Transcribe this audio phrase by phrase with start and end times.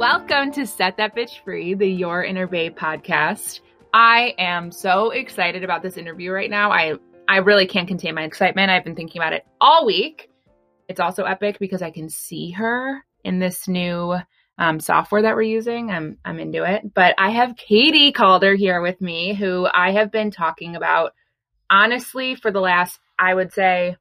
[0.00, 3.60] Welcome to Set That Bitch Free, the Your Inner Babe podcast.
[3.92, 6.72] I am so excited about this interview right now.
[6.72, 6.94] I
[7.28, 8.70] I really can't contain my excitement.
[8.70, 10.30] I've been thinking about it all week.
[10.88, 14.16] It's also epic because I can see her in this new
[14.56, 15.90] um, software that we're using.
[15.90, 16.94] I'm I'm into it.
[16.94, 21.12] But I have Katie Calder here with me, who I have been talking about
[21.68, 23.98] honestly for the last I would say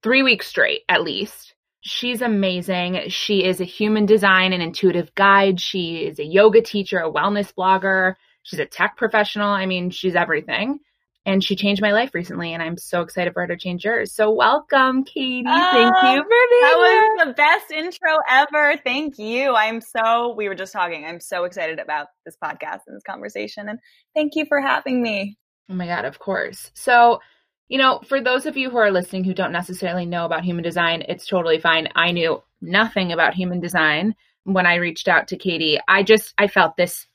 [0.00, 1.54] three weeks straight at least.
[1.80, 3.08] She's amazing.
[3.08, 5.60] She is a human design and intuitive guide.
[5.60, 8.14] She is a yoga teacher, a wellness blogger.
[8.42, 9.48] She's a tech professional.
[9.50, 10.80] I mean, she's everything.
[11.26, 14.14] And she changed my life recently, and I'm so excited for her to change yours.
[14.14, 15.44] So, welcome, Katie.
[15.46, 18.80] Oh, Thank you for being That was the best intro ever.
[18.82, 19.54] Thank you.
[19.54, 21.04] I'm so, we were just talking.
[21.04, 23.68] I'm so excited about this podcast and this conversation.
[23.68, 23.78] And
[24.14, 25.36] thank you for having me.
[25.68, 26.70] Oh my God, of course.
[26.74, 27.20] So,
[27.68, 30.64] you know, for those of you who are listening who don't necessarily know about human
[30.64, 31.88] design, it's totally fine.
[31.94, 35.78] I knew nothing about human design when I reached out to Katie.
[35.86, 37.06] I just, I felt this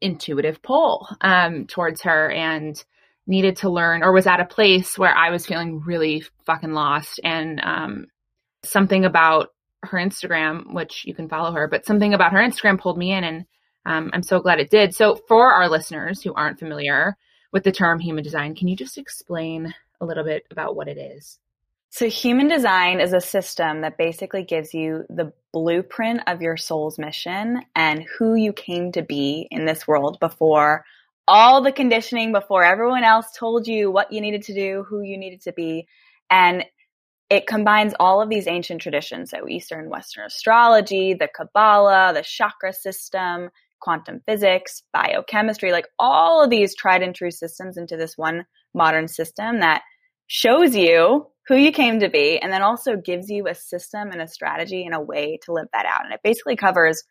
[0.00, 2.82] intuitive pull um, towards her and
[3.26, 7.20] needed to learn or was at a place where I was feeling really fucking lost.
[7.24, 8.06] And um,
[8.62, 9.48] something about
[9.82, 13.24] her Instagram, which you can follow her, but something about her Instagram pulled me in
[13.24, 13.46] and
[13.86, 14.94] um, I'm so glad it did.
[14.94, 17.16] So, for our listeners who aren't familiar
[17.52, 20.98] with the term human design, can you just explain a little bit about what it
[20.98, 21.38] is?
[21.90, 26.98] So, human design is a system that basically gives you the blueprint of your soul's
[26.98, 30.84] mission and who you came to be in this world before
[31.26, 35.16] all the conditioning, before everyone else told you what you needed to do, who you
[35.16, 35.86] needed to be.
[36.30, 36.64] And
[37.30, 39.30] it combines all of these ancient traditions.
[39.30, 43.48] So, Eastern, Western astrology, the Kabbalah, the chakra system,
[43.80, 49.08] quantum physics, biochemistry, like all of these tried and true systems into this one modern
[49.08, 49.82] system that
[50.26, 54.20] shows you who you came to be and then also gives you a system and
[54.20, 56.04] a strategy and a way to live that out.
[56.04, 57.02] And it basically covers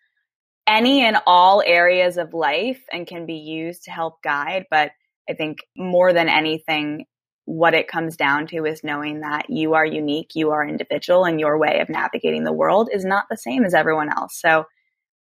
[0.67, 4.66] any and all areas of life and can be used to help guide.
[4.69, 4.91] But
[5.29, 7.06] I think more than anything,
[7.46, 11.40] what it comes down to is knowing that you are unique, you are individual, and
[11.40, 14.40] your way of navigating the world is not the same as everyone else.
[14.40, 14.66] So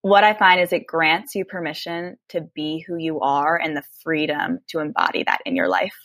[0.08, 3.84] what I find is it grants you permission to be who you are and the
[4.04, 5.96] freedom to embody that in your life.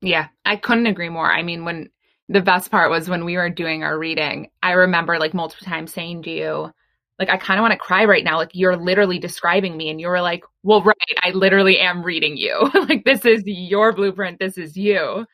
[0.00, 1.30] Yeah, I couldn't agree more.
[1.30, 1.90] I mean, when
[2.28, 5.92] the best part was when we were doing our reading, I remember like multiple times
[5.92, 6.72] saying to you,
[7.18, 8.36] like, I kind of want to cry right now.
[8.36, 9.90] Like, you're literally describing me.
[9.90, 12.70] And you were like, well, right, I literally am reading you.
[12.88, 14.38] like, this is your blueprint.
[14.38, 15.26] This is you.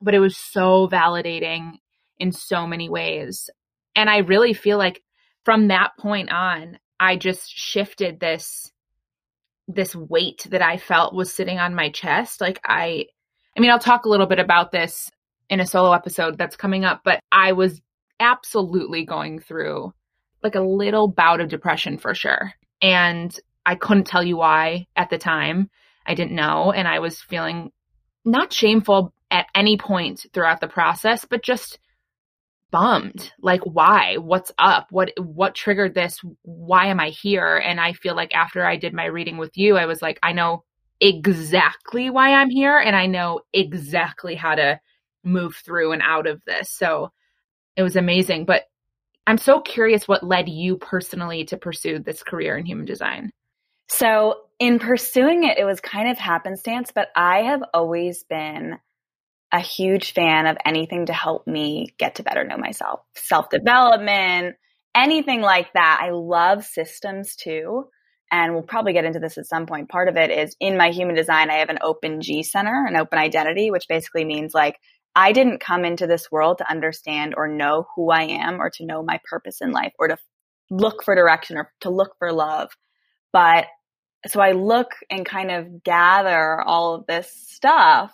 [0.00, 1.72] But it was so validating
[2.18, 3.50] in so many ways.
[3.94, 5.02] And I really feel like
[5.44, 8.72] from that point on, I just shifted this
[9.68, 12.40] this weight that I felt was sitting on my chest.
[12.40, 13.06] Like I
[13.56, 15.10] I mean, I'll talk a little bit about this
[15.48, 17.80] in a solo episode that's coming up, but I was
[18.20, 19.92] absolutely going through
[20.42, 22.52] like a little bout of depression for sure.
[22.82, 25.70] And I couldn't tell you why at the time.
[26.04, 26.70] I didn't know.
[26.70, 27.72] And I was feeling
[28.24, 31.78] not shameful at any point throughout the process, but just
[32.76, 33.32] bummed.
[33.40, 34.16] Like, why?
[34.18, 34.88] What's up?
[34.90, 36.20] What, what triggered this?
[36.42, 37.56] Why am I here?
[37.56, 40.32] And I feel like after I did my reading with you, I was like, I
[40.32, 40.62] know
[41.00, 44.78] exactly why I'm here and I know exactly how to
[45.24, 46.70] move through and out of this.
[46.70, 47.12] So
[47.76, 48.44] it was amazing.
[48.44, 48.64] But
[49.26, 53.30] I'm so curious what led you personally to pursue this career in human design.
[53.88, 58.78] So, in pursuing it, it was kind of happenstance, but I have always been
[59.52, 64.56] a huge fan of anything to help me get to better know myself, self development,
[64.94, 66.00] anything like that.
[66.02, 67.88] I love systems too.
[68.30, 69.88] And we'll probably get into this at some point.
[69.88, 72.96] Part of it is in my human design, I have an open G center, an
[72.96, 74.76] open identity, which basically means like
[75.14, 78.84] I didn't come into this world to understand or know who I am or to
[78.84, 80.18] know my purpose in life or to
[80.70, 82.70] look for direction or to look for love.
[83.32, 83.66] But
[84.26, 88.12] so I look and kind of gather all of this stuff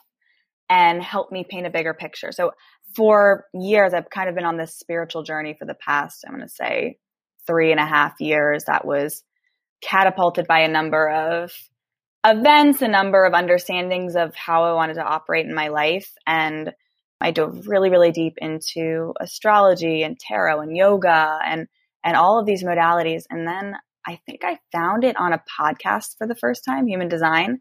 [0.69, 2.33] and help me paint a bigger picture.
[2.33, 2.53] So
[2.95, 6.47] for years, I've kind of been on this spiritual journey for the past, I'm going
[6.47, 6.99] to say
[7.47, 9.23] three and a half years that was
[9.83, 11.53] catapulted by a number of
[12.25, 16.11] events, a number of understandings of how I wanted to operate in my life.
[16.27, 16.73] And
[17.21, 21.67] I dove really, really deep into astrology and tarot and yoga and,
[22.05, 23.23] and all of these modalities.
[23.29, 23.75] And then
[24.07, 27.61] I think I found it on a podcast for the first time, Human Design.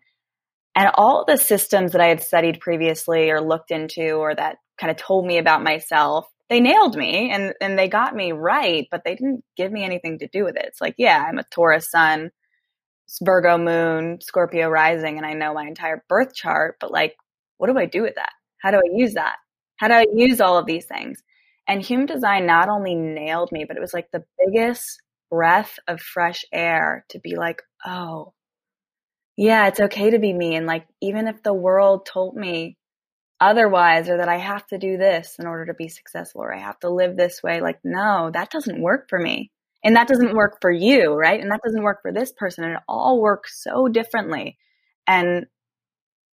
[0.76, 4.90] And all the systems that I had studied previously or looked into or that kind
[4.90, 9.04] of told me about myself, they nailed me and, and they got me right, but
[9.04, 10.66] they didn't give me anything to do with it.
[10.66, 12.32] It's like, yeah, I'm a Taurus sun,
[13.22, 17.16] Virgo moon, Scorpio rising, and I know my entire birth chart, but like,
[17.58, 18.32] what do I do with that?
[18.62, 19.38] How do I use that?
[19.78, 21.22] How do I use all of these things?
[21.68, 26.02] And human design not only nailed me, but it was like the biggest breath of
[26.02, 28.34] fresh air to be like, oh,
[29.38, 30.56] yeah, it's okay to be me.
[30.56, 32.78] And like, even if the world told me
[33.40, 36.60] otherwise or that I have to do this in order to be successful or I
[36.60, 39.52] have to live this way, like, no, that doesn't work for me.
[39.84, 41.40] And that doesn't work for you, right?
[41.40, 42.64] And that doesn't work for this person.
[42.64, 44.58] And it all works so differently.
[45.08, 45.48] And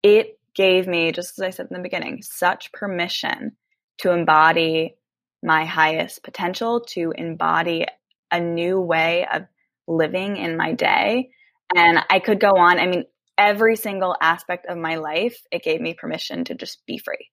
[0.03, 3.53] it gave me, just as I said in the beginning, such permission
[3.99, 4.97] to embody
[5.43, 7.87] my highest potential, to embody
[8.31, 9.45] a new way of
[9.87, 11.31] living in my day.
[11.75, 12.79] And I could go on.
[12.79, 13.05] I mean,
[13.37, 17.29] every single aspect of my life, it gave me permission to just be free.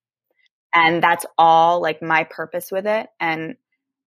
[0.73, 3.07] And that's all like my purpose with it.
[3.19, 3.55] And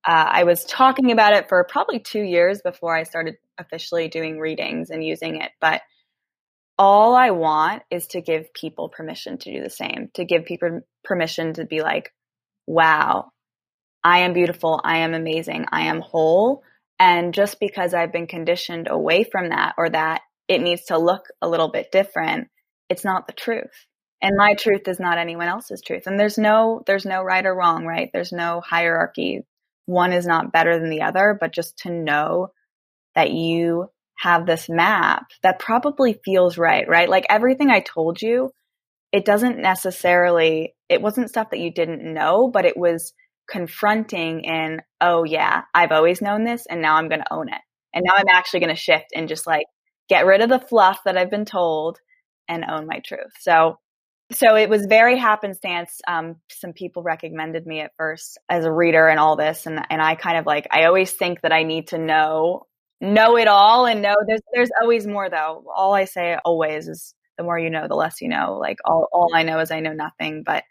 [0.07, 4.39] uh, I was talking about it for probably two years before I started officially doing
[4.39, 5.51] readings and using it.
[5.61, 5.83] But
[6.79, 10.81] all I want is to give people permission to do the same, to give people
[11.05, 12.13] permission to be like,
[12.67, 13.33] wow,
[14.05, 14.81] I am beautiful.
[14.85, 15.67] I am amazing.
[15.73, 16.63] I am whole.
[16.99, 21.27] And just because I've been conditioned away from that or that it needs to look
[21.41, 22.49] a little bit different,
[22.89, 23.87] it's not the truth.
[24.21, 26.05] And my truth is not anyone else's truth.
[26.07, 28.11] And there's no, there's no right or wrong, right?
[28.13, 29.43] There's no hierarchy.
[29.87, 32.49] One is not better than the other, but just to know
[33.15, 33.87] that you
[34.17, 37.09] have this map that probably feels right, right?
[37.09, 38.51] Like everything I told you,
[39.13, 43.13] it doesn't necessarily, it wasn't stuff that you didn't know, but it was
[43.49, 47.61] confronting in, oh yeah, I've always known this and now I'm going to own it.
[47.95, 49.67] And now I'm actually going to shift and just like
[50.09, 51.99] get rid of the fluff that I've been told
[52.49, 53.33] and own my truth.
[53.41, 53.79] So,
[54.31, 56.01] so it was very happenstance.
[56.07, 59.65] Um, some people recommended me at first as a reader and all this.
[59.67, 62.67] And, and I kind of like, I always think that I need to know
[63.01, 65.65] know it all and know there's there's always more though.
[65.75, 68.59] All I say always is the more you know, the less you know.
[68.61, 70.43] Like all all I know is I know nothing.
[70.45, 70.65] But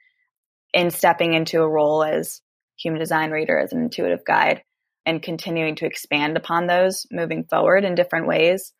[0.74, 2.41] in stepping into a role as
[2.77, 4.62] human design reader, as an intuitive guide,
[5.06, 8.74] and continuing to expand upon those moving forward in different ways,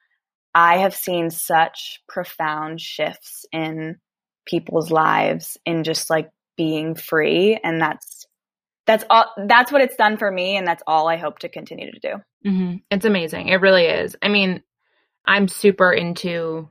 [0.54, 3.98] I have seen such profound shifts in
[4.46, 7.60] people's lives in just like being free.
[7.64, 8.26] And that's
[8.88, 11.92] that's all that's what it's done for me and that's all i hope to continue
[11.92, 12.50] to do.
[12.50, 12.76] Mm-hmm.
[12.90, 13.50] it's amazing.
[13.50, 14.16] It really is.
[14.22, 14.64] I mean
[15.26, 16.70] i'm super into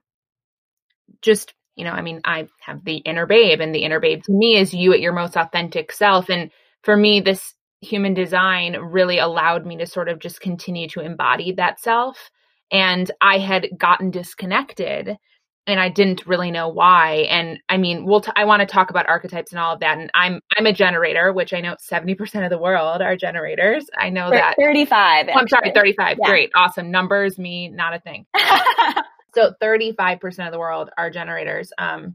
[1.21, 4.33] just you know i mean i have the inner babe and the inner babe to
[4.33, 6.31] me is you at your most authentic self.
[6.31, 6.51] And
[6.87, 11.53] for me this human design really allowed me to sort of just continue to embody
[11.53, 12.31] that self
[12.73, 15.19] and i had gotten disconnected
[15.67, 17.27] and I didn't really know why.
[17.29, 19.99] And I mean, we'll t- I want to talk about archetypes and all of that.
[19.99, 23.87] And I'm I'm a generator, which I know 70% of the world are generators.
[23.99, 25.27] I know that 35.
[25.29, 26.19] Oh, I'm sorry, 35.
[26.21, 26.29] Yeah.
[26.29, 26.51] Great.
[26.55, 26.91] Awesome.
[26.91, 28.27] Numbers me not a thing.
[29.35, 31.73] so 35% of the world are generators.
[31.79, 32.15] Um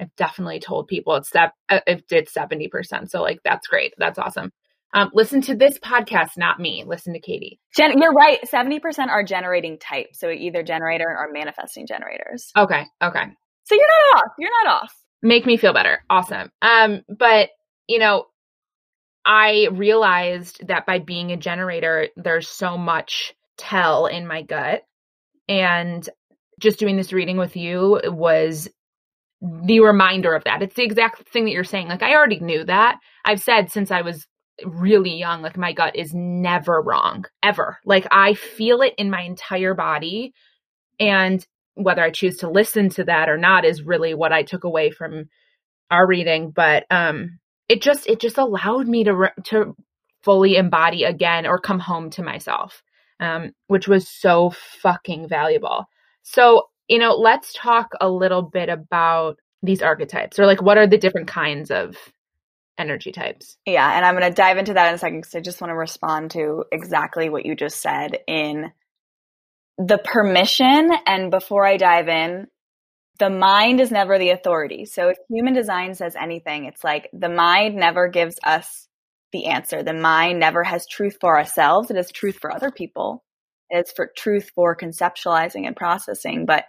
[0.00, 3.10] I've definitely told people it's that it did 70%.
[3.10, 3.94] So like that's great.
[3.98, 4.52] That's awesome.
[4.94, 6.84] Um, listen to this podcast, not me.
[6.86, 7.60] Listen to Katie.
[7.76, 8.38] Gen- you're right.
[8.42, 10.08] 70% are generating type.
[10.14, 12.50] So either generator or manifesting generators.
[12.56, 12.84] Okay.
[13.02, 13.24] Okay.
[13.64, 14.32] So you're not off.
[14.38, 14.94] You're not off.
[15.20, 16.02] Make me feel better.
[16.08, 16.50] Awesome.
[16.62, 17.50] Um, but
[17.86, 18.26] you know,
[19.26, 24.82] I realized that by being a generator, there's so much tell in my gut.
[25.48, 26.08] And
[26.60, 28.68] just doing this reading with you was
[29.40, 30.62] the reminder of that.
[30.62, 31.88] It's the exact thing that you're saying.
[31.88, 32.98] Like I already knew that.
[33.24, 34.26] I've said since I was
[34.64, 37.78] really young, like my gut is never wrong, ever.
[37.84, 40.32] Like I feel it in my entire body.
[40.98, 44.64] And whether I choose to listen to that or not is really what I took
[44.64, 45.28] away from
[45.90, 46.50] our reading.
[46.50, 49.76] But, um, it just, it just allowed me to, re- to
[50.24, 52.82] fully embody again or come home to myself,
[53.20, 54.50] um, which was so
[54.82, 55.84] fucking valuable.
[56.24, 60.86] So, you know, let's talk a little bit about these archetypes or like what are
[60.86, 61.96] the different kinds of
[62.78, 63.56] energy types.
[63.66, 65.70] Yeah, and I'm going to dive into that in a second because I just want
[65.70, 68.70] to respond to exactly what you just said in
[69.78, 70.90] the permission.
[71.06, 72.46] And before I dive in,
[73.18, 74.84] the mind is never the authority.
[74.84, 78.86] So if human design says anything, it's like the mind never gives us
[79.32, 79.82] the answer.
[79.82, 81.90] The mind never has truth for ourselves.
[81.90, 83.24] It has truth for other people.
[83.70, 86.46] It's for truth for conceptualizing and processing.
[86.46, 86.64] But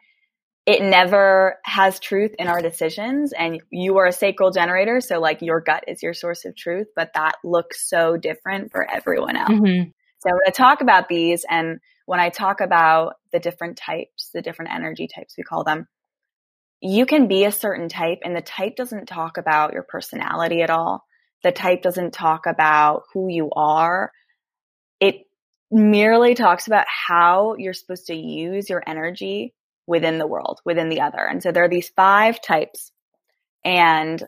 [0.69, 5.41] it never has truth in our decisions and you are a sacral generator so like
[5.41, 9.49] your gut is your source of truth but that looks so different for everyone else.
[9.49, 9.89] Mm-hmm.
[10.19, 14.71] so to talk about these and when i talk about the different types the different
[14.71, 15.87] energy types we call them
[16.81, 20.69] you can be a certain type and the type doesn't talk about your personality at
[20.69, 21.03] all.
[21.43, 24.11] The type doesn't talk about who you are.
[24.99, 25.25] It
[25.71, 29.53] merely talks about how you're supposed to use your energy
[29.89, 31.17] within the world, within the other.
[31.17, 32.91] And so there are these five types
[33.65, 34.23] and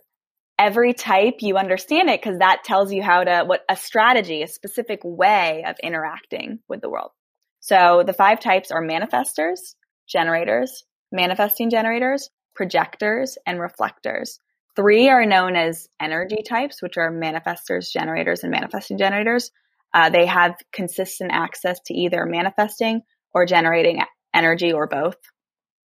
[0.58, 4.48] every type you understand it because that tells you how to, what a strategy, a
[4.48, 7.12] specific way of interacting with the world.
[7.60, 9.75] So the five types are manifestors,
[10.08, 14.39] generators, manifesting generators, projectors, and reflectors.
[14.75, 19.51] Three are known as energy types, which are manifestors, generators, and manifesting generators.
[19.94, 23.01] Uh, they have consistent access to either manifesting
[23.34, 24.01] or generating
[24.34, 25.18] energy or both.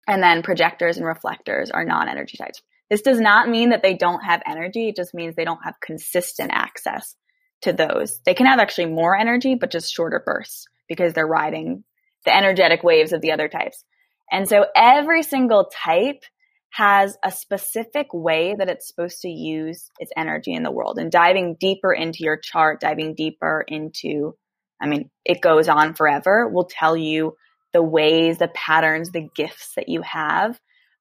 [0.07, 2.61] And then projectors and reflectors are non energy types.
[2.89, 4.89] This does not mean that they don't have energy.
[4.89, 7.15] It just means they don't have consistent access
[7.61, 8.19] to those.
[8.25, 11.83] They can have actually more energy, but just shorter bursts because they're riding
[12.25, 13.83] the energetic waves of the other types.
[14.31, 16.23] And so every single type
[16.71, 21.11] has a specific way that it's supposed to use its energy in the world and
[21.11, 24.35] diving deeper into your chart, diving deeper into,
[24.81, 27.35] I mean, it goes on forever will tell you
[27.73, 30.59] the ways, the patterns, the gifts that you have.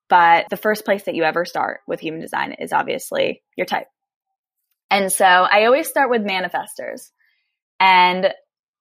[0.08, 3.86] But the first place that you ever start with human design is obviously your type.
[4.90, 7.10] And so I always start with manifestors.
[7.78, 8.32] And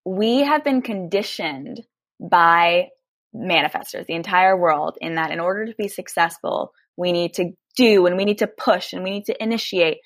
[0.06, 1.82] we have been conditioned
[2.20, 2.88] by
[3.36, 8.08] manifestors, the entire world, in that in order to be successful, we need to do
[8.08, 10.00] and we need to push and we need to initiate.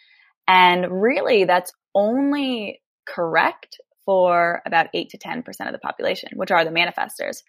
[0.47, 6.65] And really, that's only correct for about 8 to 10% of the population, which are
[6.65, 7.43] the manifestors.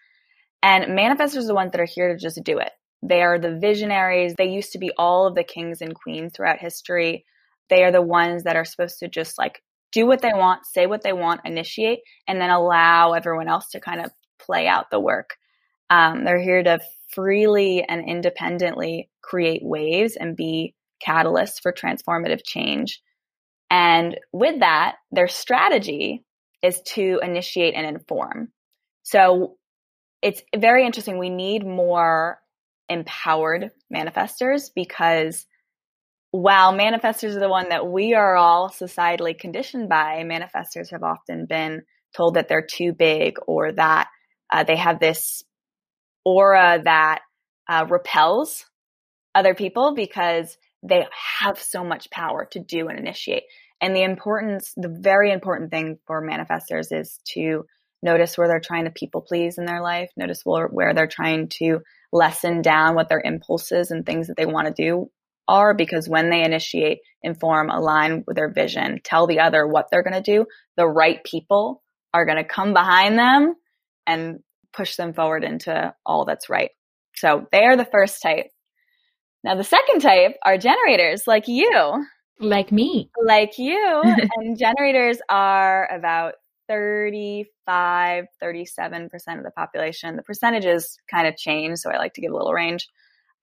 [0.65, 2.71] And manifestors are the ones that are here to just do it.
[3.03, 4.33] They are the visionaries.
[4.35, 7.23] They used to be all of the kings and queens throughout history.
[7.69, 10.87] They are the ones that are supposed to just like do what they want, say
[10.87, 14.99] what they want, initiate, and then allow everyone else to kind of play out the
[14.99, 15.35] work.
[15.91, 16.79] Um, they're here to
[17.11, 20.73] freely and independently create waves and be
[21.05, 23.03] catalysts for transformative change.
[23.69, 26.23] And with that, their strategy
[26.63, 28.51] is to initiate and inform.
[29.03, 29.57] So
[30.25, 31.19] it's very interesting.
[31.19, 32.39] We need more
[32.89, 35.45] empowered manifestors because
[36.31, 41.45] while manifestors are the one that we are all societally conditioned by, manifestors have often
[41.45, 41.83] been
[42.17, 44.07] told that they're too big or that
[44.51, 45.43] uh, they have this
[46.25, 47.19] aura that
[47.69, 48.65] uh, repels
[49.35, 51.05] other people because they
[51.39, 53.43] have so much power to do and initiate.
[53.79, 57.67] And the importance, the very important thing for manifestors is to
[58.05, 61.49] notice where they're trying to people please in their life, notice where, where they're trying
[61.59, 61.79] to
[62.13, 65.09] lessen down what their impulses and things that they want to do
[65.47, 70.03] are because when they initiate, inform, align with their vision, tell the other what they're
[70.03, 70.45] going to do,
[70.77, 71.83] the right people
[72.13, 73.55] are going to come behind them
[74.07, 74.39] and
[74.71, 76.71] push them forward into all that's right.
[77.15, 78.47] So they are the first type.
[79.43, 82.05] Now the second type are generators like you.
[82.39, 83.09] Like me.
[83.23, 84.01] Like you.
[84.37, 86.35] and generators are about
[86.67, 89.05] 35, 37%
[89.37, 90.15] of the population.
[90.15, 92.87] The percentages kind of change, so I like to give a little range.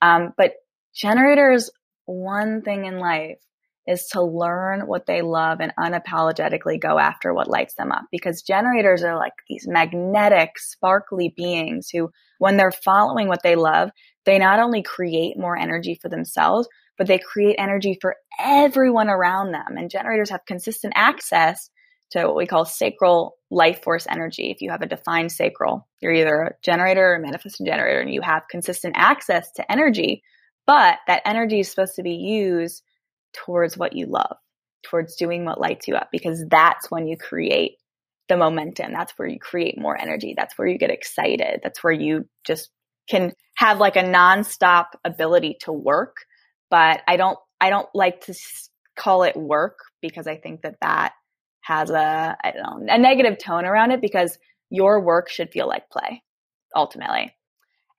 [0.01, 0.55] Um, but
[0.95, 1.71] generators,
[2.07, 3.39] one thing in life
[3.87, 8.05] is to learn what they love and unapologetically go after what lights them up.
[8.13, 13.91] Because generators are like these magnetic, sparkly beings who, when they're following what they love,
[14.25, 19.51] they not only create more energy for themselves, but they create energy for everyone around
[19.51, 19.77] them.
[19.77, 21.71] And generators have consistent access
[22.13, 24.51] to what we call sacral life force energy.
[24.51, 28.13] If you have a defined sacral, you're either a generator or a manifesting generator, and
[28.13, 30.23] you have consistent access to energy,
[30.67, 32.83] but that energy is supposed to be used
[33.33, 34.37] towards what you love,
[34.85, 37.73] towards doing what lights you up, because that's when you create
[38.29, 38.93] the momentum.
[38.93, 40.35] That's where you create more energy.
[40.37, 41.61] That's where you get excited.
[41.63, 42.71] That's where you just
[43.09, 46.17] can have like a nonstop ability to work.
[46.71, 48.35] But I don't, I don't like to
[48.97, 51.13] call it work because I think that that
[51.63, 54.39] has a, I don't know, a negative tone around it because
[54.71, 56.23] your work should feel like play
[56.75, 57.35] ultimately.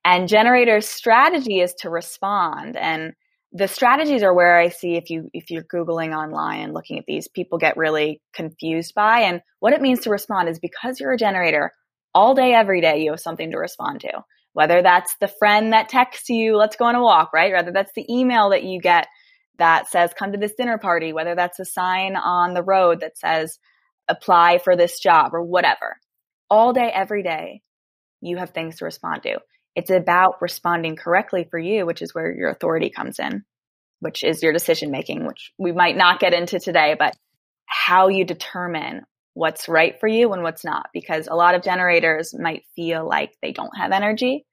[0.04, 2.76] And generator's strategy is to respond.
[2.76, 3.14] And
[3.52, 7.04] the strategies are where I see if you if you're googling online and looking at
[7.06, 9.20] these, people get really confused by.
[9.20, 11.72] And what it means to respond is because you're a generator,
[12.14, 14.24] all day every day you have something to respond to.
[14.52, 17.52] Whether that's the friend that texts you, let's go on a walk, right?
[17.52, 19.06] Whether that's the email that you get
[19.58, 23.18] that says come to this dinner party, whether that's a sign on the road that
[23.18, 23.58] says
[24.08, 25.98] apply for this job or whatever.
[26.50, 27.62] All day every day
[28.20, 29.38] you have things to respond to.
[29.74, 33.44] It's about responding correctly for you, which is where your authority comes in,
[34.00, 37.16] which is your decision making, which we might not get into today, but
[37.66, 39.02] how you determine
[39.34, 40.86] what's right for you and what's not.
[40.92, 44.46] Because a lot of generators might feel like they don't have energy.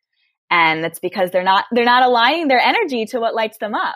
[0.49, 3.95] And that's because they're not, they're not aligning their energy to what lights them up.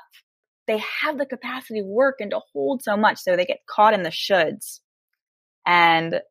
[0.67, 3.19] They have the capacity to work and to hold so much.
[3.19, 4.79] So they get caught in the shoulds.
[5.65, 6.21] And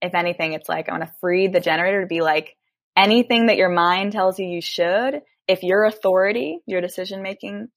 [0.00, 2.56] if anything, it's like, I want to free the generator to be like,
[2.96, 7.68] anything that your mind tells you you should, if your authority, your decision making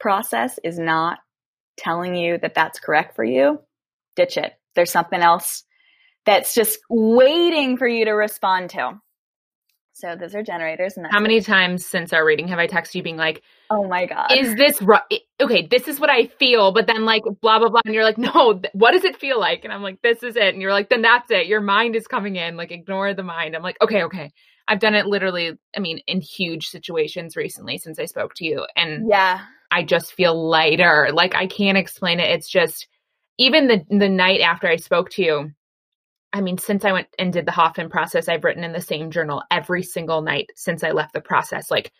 [0.00, 1.18] process is not
[1.76, 3.60] telling you that that's correct for you,
[4.16, 4.52] ditch it.
[4.74, 5.64] There's something else
[6.24, 9.00] that's just waiting for you to respond to.
[9.94, 10.96] So those are generators.
[10.96, 14.06] And how many times since our reading have I texted you being like, "Oh my
[14.06, 15.02] god, is this right?
[15.40, 18.18] Okay, this is what I feel," but then like blah blah blah, and you're like,
[18.18, 20.72] "No, th- what does it feel like?" And I'm like, "This is it," and you're
[20.72, 21.46] like, "Then that's it.
[21.46, 22.56] Your mind is coming in.
[22.56, 24.32] Like ignore the mind." I'm like, "Okay, okay."
[24.68, 25.52] I've done it literally.
[25.76, 30.14] I mean, in huge situations recently since I spoke to you, and yeah, I just
[30.14, 31.10] feel lighter.
[31.12, 32.30] Like I can't explain it.
[32.30, 32.88] It's just
[33.38, 35.50] even the the night after I spoke to you
[36.32, 39.10] I mean, since I went and did the Hoffman process, I've written in the same
[39.10, 41.92] journal every single night since I left the process, like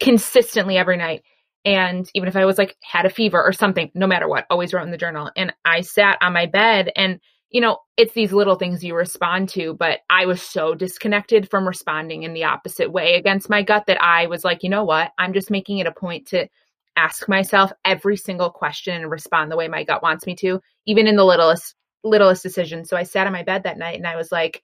[0.00, 1.22] consistently every night.
[1.64, 4.72] And even if I was like had a fever or something, no matter what, always
[4.72, 5.30] wrote in the journal.
[5.36, 9.48] And I sat on my bed and, you know, it's these little things you respond
[9.50, 13.84] to, but I was so disconnected from responding in the opposite way against my gut
[13.86, 15.12] that I was like, you know what?
[15.18, 16.48] I'm just making it a point to
[16.96, 21.06] ask myself every single question and respond the way my gut wants me to, even
[21.06, 22.84] in the littlest littlest decision.
[22.84, 24.62] So I sat on my bed that night and I was like,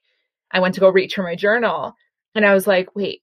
[0.51, 1.93] I went to go reach for my journal
[2.35, 3.21] and I was like, wait,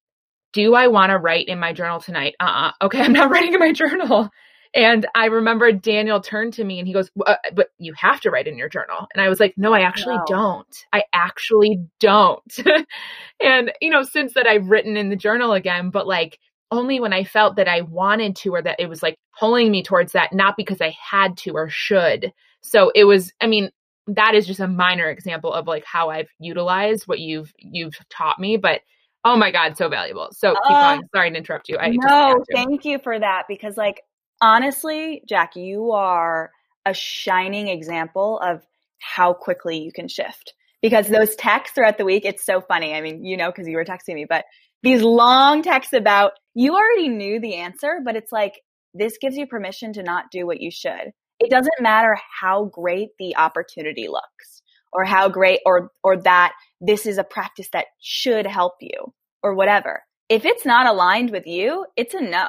[0.53, 2.35] do I want to write in my journal tonight?
[2.41, 2.73] Uh uh-uh.
[2.87, 4.31] Okay, I'm not writing in my journal.
[4.75, 8.31] And I remember Daniel turned to me and he goes, uh, But you have to
[8.31, 9.07] write in your journal.
[9.15, 10.85] And I was like, No, I actually don't.
[10.93, 12.59] I actually don't.
[13.43, 16.39] and, you know, since that I've written in the journal again, but like
[16.71, 19.83] only when I felt that I wanted to or that it was like pulling me
[19.83, 22.33] towards that, not because I had to or should.
[22.61, 23.71] So it was, I mean,
[24.09, 28.39] that is just a minor example of like how I've utilized what you've you've taught
[28.39, 28.81] me, but
[29.25, 30.29] oh my god, so valuable.
[30.33, 31.09] So keep uh, going.
[31.15, 31.79] Sorry to interrupt you.
[31.79, 34.03] I no, thank you for that because like
[34.41, 36.51] honestly, Jack, you are
[36.85, 38.63] a shining example of
[38.99, 40.55] how quickly you can shift.
[40.83, 42.95] Because those texts throughout the week, it's so funny.
[42.95, 44.45] I mean, you know, because you were texting me, but
[44.83, 48.61] these long texts about you already knew the answer, but it's like
[48.95, 51.13] this gives you permission to not do what you should
[51.47, 57.07] it doesn't matter how great the opportunity looks or how great or or that this
[57.07, 60.03] is a practice that should help you or whatever.
[60.29, 62.49] If it's not aligned with you, it's a no.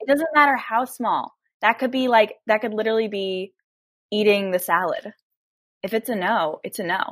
[0.00, 1.34] It doesn't matter how small.
[1.60, 3.52] That could be like that could literally be
[4.12, 5.12] eating the salad.
[5.82, 7.02] If it's a no, it's a no.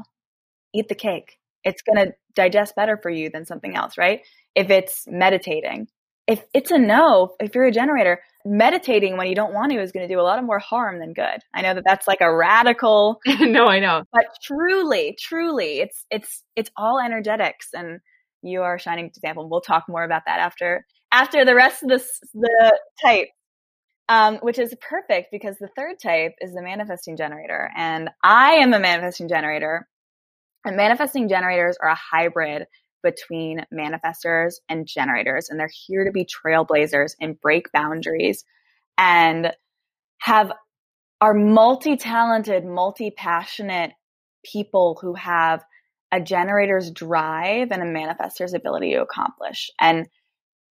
[0.73, 1.39] Eat the cake.
[1.65, 4.21] It's going to digest better for you than something else, right?
[4.55, 5.89] If it's meditating,
[6.27, 9.93] if it's a no, if you're a generator, meditating when you don't want to is
[9.93, 11.41] going to do a lot of more harm than good.
[11.55, 13.21] I know that that's like a radical.
[13.27, 14.03] no, I know.
[14.13, 18.01] But truly, truly, it's it's it's all energetics, and
[18.43, 19.49] you are a shining example.
[19.49, 23.29] We'll talk more about that after after the rest of this the type,
[24.09, 28.75] um, which is perfect because the third type is the manifesting generator, and I am
[28.75, 29.89] a manifesting generator.
[30.67, 32.65] And manifesting generators are a hybrid
[33.05, 38.45] between manifestors and generators, and they're here to be trailblazers and break boundaries
[38.99, 39.53] and
[40.19, 40.53] have
[41.21, 43.93] are multi-talented, multi-passionate
[44.45, 45.65] people who have
[46.13, 49.71] a generator's drive and a manifestor's ability to accomplish.
[49.81, 50.07] And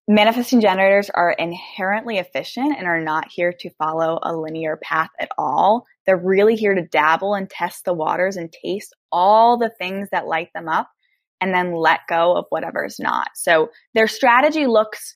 [0.06, 5.30] manifesting generators are inherently efficient and are not here to follow a linear path at
[5.38, 5.86] all.
[6.06, 10.26] They're really here to dabble and test the waters and taste all the things that
[10.26, 10.88] light them up
[11.40, 13.28] and then let go of whatever's not.
[13.34, 15.14] So their strategy looks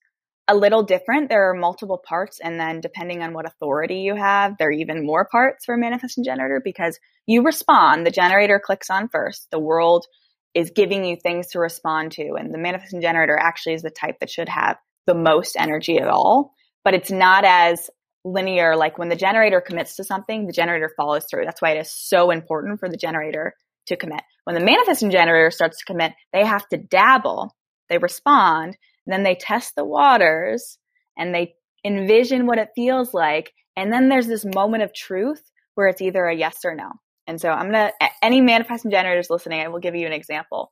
[0.49, 1.29] a little different.
[1.29, 5.07] There are multiple parts, and then depending on what authority you have, there are even
[5.07, 8.07] more parts for a manifesting generator because you respond.
[8.07, 9.49] The generator clicks on first.
[9.51, 10.07] The world
[10.55, 14.21] is giving you things to respond to, and the manifesting generator actually is the type
[14.21, 16.53] that should have the most energy at all.
[16.83, 17.91] But it's not as
[18.25, 18.77] linear.
[18.77, 21.45] Like when the generator commits to something, the generator follows through.
[21.45, 23.55] That's why it is so important for the generator
[23.89, 24.23] to commit.
[24.45, 27.55] When the manifesting generator starts to commit, they have to dabble,
[27.89, 30.79] they respond, then they test the waters
[31.17, 33.53] and they envision what it feels like.
[33.77, 35.43] And then there's this moment of truth
[35.75, 36.91] where it's either a yes or no.
[37.27, 40.71] And so I'm going to, any manifesting generators listening, I will give you an example.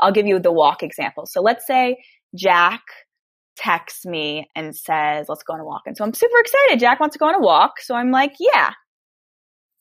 [0.00, 1.26] I'll give you the walk example.
[1.26, 1.98] So let's say
[2.34, 2.82] Jack
[3.56, 5.82] texts me and says, let's go on a walk.
[5.86, 6.80] And so I'm super excited.
[6.80, 7.80] Jack wants to go on a walk.
[7.80, 8.70] So I'm like, yeah.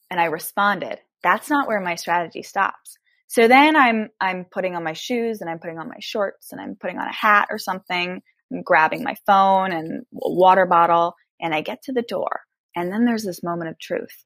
[0.09, 2.97] And I responded that's not where my strategy stops.
[3.27, 6.59] So then I'm I'm putting on my shoes and I'm putting on my shorts and
[6.59, 8.21] I'm putting on a hat or something.
[8.51, 12.41] I'm grabbing my phone and water bottle and I get to the door.
[12.75, 14.25] And then there's this moment of truth.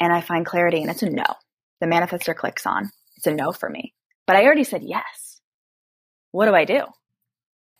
[0.00, 1.24] And I find clarity and it's a no.
[1.80, 2.90] The manifestor clicks on.
[3.16, 3.94] It's a no for me.
[4.26, 5.40] But I already said yes.
[6.30, 6.82] What do I do?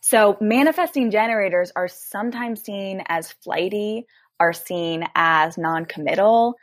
[0.01, 4.05] So manifesting generators are sometimes seen as flighty,
[4.39, 6.55] are seen as non-committal,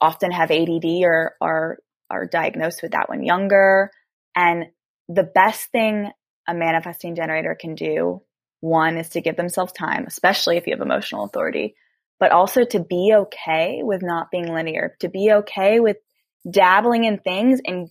[0.00, 1.78] often have ADD or are
[2.10, 3.90] are diagnosed with that when younger.
[4.34, 4.66] And
[5.08, 6.10] the best thing
[6.48, 8.22] a manifesting generator can do,
[8.60, 11.74] one is to give themselves time, especially if you have emotional authority,
[12.20, 15.96] but also to be okay with not being linear, to be okay with
[16.48, 17.90] dabbling in things and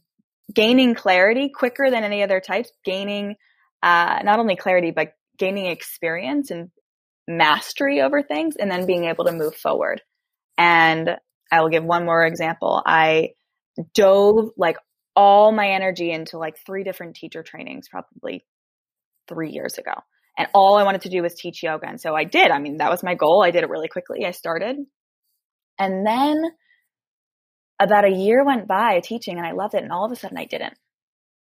[0.53, 3.35] gaining clarity quicker than any other types, gaining
[3.83, 6.71] uh, not only clarity, but gaining experience and
[7.27, 10.01] mastery over things and then being able to move forward.
[10.57, 11.17] And
[11.51, 12.81] I will give one more example.
[12.85, 13.31] I
[13.93, 14.77] dove like
[15.15, 18.45] all my energy into like three different teacher trainings, probably
[19.27, 19.93] three years ago.
[20.37, 21.87] And all I wanted to do was teach yoga.
[21.87, 22.51] And so I did.
[22.51, 23.43] I mean, that was my goal.
[23.43, 24.25] I did it really quickly.
[24.25, 24.77] I started.
[25.79, 26.43] And then
[27.79, 29.83] about a year went by teaching and I loved it.
[29.83, 30.73] And all of a sudden I didn't.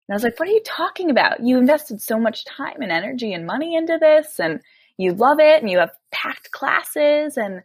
[0.08, 1.40] And I was like, what are you talking about?
[1.44, 4.60] You invested so much time and energy and money into this and
[4.98, 7.62] you love it and you have packed classes and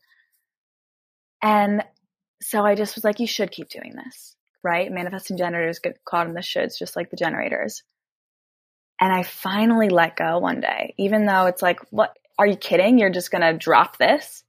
[1.43, 1.85] and
[2.42, 4.90] so I just was like, you should keep doing this, right?
[4.90, 7.83] Manifesting generators get caught in the shoulds just like the generators.
[9.00, 12.98] And I finally let go one day, even though it's like, what are you kidding?
[12.98, 14.42] You're just gonna drop this.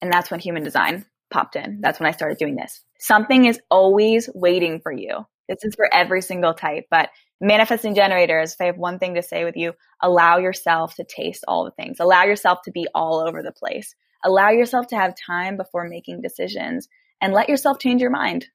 [0.00, 1.80] And that's when human design popped in.
[1.80, 2.80] That's when I started doing this.
[2.98, 5.26] Something is always waiting for you.
[5.48, 9.22] This is for every single type, but manifesting generators, if I have one thing to
[9.22, 11.98] say with you, allow yourself to taste all the things.
[12.00, 13.94] Allow yourself to be all over the place.
[14.24, 16.88] Allow yourself to have time before making decisions
[17.20, 18.46] and let yourself change your mind.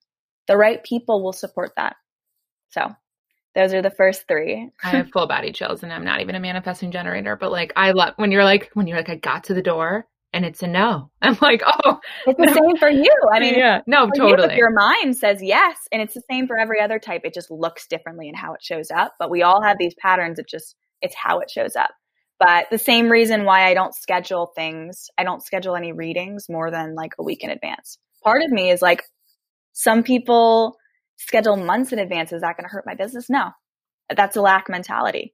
[0.47, 1.95] The right people will support that.
[2.69, 2.95] So
[3.56, 4.69] those are the first three.
[4.84, 7.91] I have full body chills and I'm not even a manifesting generator, but like I
[7.91, 10.67] love when you're like, when you're like, I got to the door and it's a
[10.67, 11.10] no.
[11.21, 12.54] I'm like, oh, it's the no.
[12.54, 13.13] same for you.
[13.34, 14.54] I mean, yeah, no, totally.
[14.54, 17.21] You, your mind says yes, and it's the same for every other type.
[17.23, 20.38] It just looks differently in how it shows up, but we all have these patterns.
[20.38, 21.91] It just it's how it shows up.
[22.38, 26.69] But the same reason why I don't schedule things, I don't schedule any readings more
[26.69, 27.97] than like a week in advance.
[28.26, 29.04] Part of me is like,
[29.74, 30.76] some people
[31.18, 32.34] schedule months in advance.
[32.34, 33.30] Is that going to hurt my business?
[33.30, 33.52] No,
[34.16, 35.34] that's a lack mentality.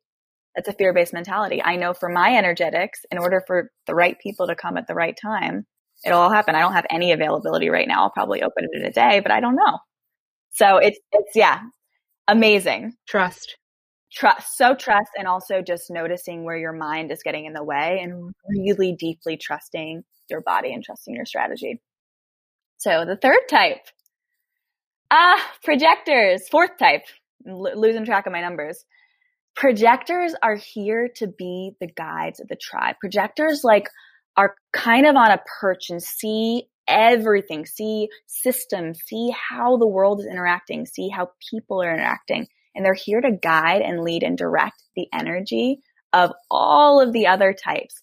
[0.55, 1.63] That's a fear based mentality.
[1.63, 4.93] I know for my energetics, in order for the right people to come at the
[4.93, 5.65] right time,
[6.05, 6.55] it'll all happen.
[6.55, 8.03] I don't have any availability right now.
[8.03, 9.79] I'll probably open it in a day, but I don't know.
[10.51, 11.61] So it's, it's, yeah,
[12.27, 12.93] amazing.
[13.07, 13.55] Trust.
[14.11, 14.57] Trust.
[14.57, 18.33] So trust and also just noticing where your mind is getting in the way and
[18.49, 21.79] really deeply trusting your body and trusting your strategy.
[22.81, 23.85] So the third type,
[25.11, 27.03] ah, projectors, fourth type,
[27.47, 28.83] L- losing track of my numbers
[29.55, 32.95] projectors are here to be the guides of the tribe.
[32.99, 33.89] Projectors like
[34.37, 40.19] are kind of on a perch and see everything, see systems, see how the world
[40.19, 42.47] is interacting, see how people are interacting.
[42.73, 45.81] And they're here to guide and lead and direct the energy
[46.13, 48.01] of all of the other types.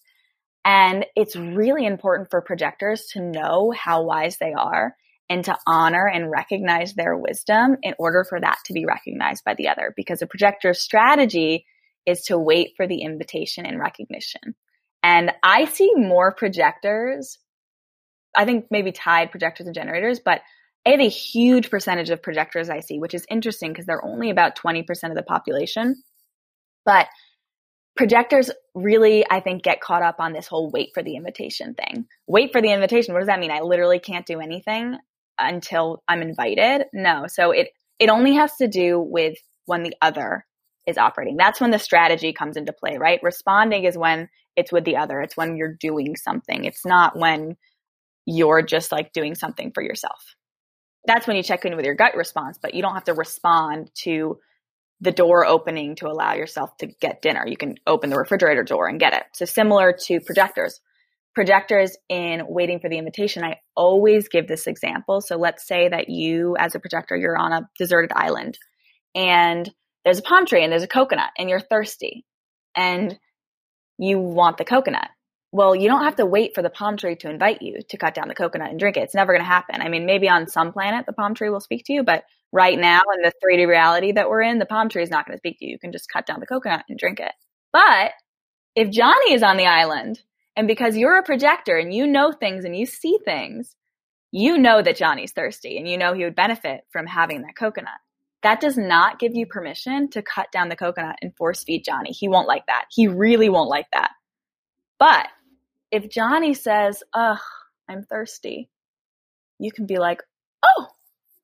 [0.69, 4.95] And it's really important for projectors to know how wise they are
[5.27, 9.55] and to honor and recognize their wisdom in order for that to be recognized by
[9.55, 9.95] the other.
[9.95, 11.65] Because a projector's strategy
[12.05, 14.53] is to wait for the invitation and recognition.
[15.01, 17.39] And I see more projectors,
[18.37, 20.41] I think maybe tied projectors and generators, but
[20.85, 24.29] I have a huge percentage of projectors I see, which is interesting because they're only
[24.29, 26.03] about 20% of the population.
[26.85, 27.07] But
[27.99, 32.05] projectors really, I think, get caught up on this whole wait for the invitation thing.
[32.27, 33.13] Wait for the invitation.
[33.13, 33.51] What does that mean?
[33.51, 34.97] I literally can't do anything
[35.37, 36.85] until I'm invited.
[36.93, 37.25] No.
[37.27, 37.67] So it,
[37.99, 40.45] it only has to do with when the other
[40.87, 41.35] is operating.
[41.35, 43.19] That's when the strategy comes into play, right?
[43.21, 45.19] Responding is when it's with the other.
[45.19, 46.63] It's when you're doing something.
[46.63, 47.57] It's not when
[48.25, 50.23] you're just like doing something for yourself.
[51.05, 53.91] That's when you check in with your gut response, but you don't have to respond
[54.03, 54.39] to
[55.01, 57.45] the door opening to allow yourself to get dinner.
[57.47, 59.23] You can open the refrigerator door and get it.
[59.33, 60.81] So similar to projectors
[61.35, 65.21] projectors in waiting for the invitation, I always give this example.
[65.21, 68.57] So let's say that you, as a projector, you're on a deserted island
[69.15, 69.69] and
[70.03, 72.25] there's a palm tree and there's a coconut and you're thirsty
[72.75, 73.17] and
[73.97, 75.07] you want the coconut.
[75.51, 78.13] Well, you don't have to wait for the palm tree to invite you to cut
[78.13, 79.03] down the coconut and drink it.
[79.03, 79.81] It's never going to happen.
[79.81, 82.77] I mean, maybe on some planet the palm tree will speak to you, but right
[82.77, 85.39] now in the 3D reality that we're in, the palm tree is not going to
[85.39, 85.71] speak to you.
[85.71, 87.31] You can just cut down the coconut and drink it.
[87.71, 88.11] But
[88.75, 90.21] if Johnny is on the island
[90.55, 93.75] and because you're a projector and you know things and you see things,
[94.31, 97.99] you know that Johnny's thirsty and you know he would benefit from having that coconut.
[98.41, 102.11] That does not give you permission to cut down the coconut and force feed Johnny.
[102.11, 102.85] He won't like that.
[102.89, 104.11] He really won't like that.
[104.97, 105.27] But
[105.91, 107.39] if Johnny says, Ugh,
[107.87, 108.69] I'm thirsty,
[109.59, 110.21] you can be like,
[110.63, 110.87] Oh,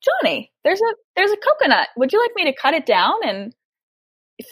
[0.05, 1.89] Johnny, there's a there's a coconut.
[1.97, 3.53] Would you like me to cut it down and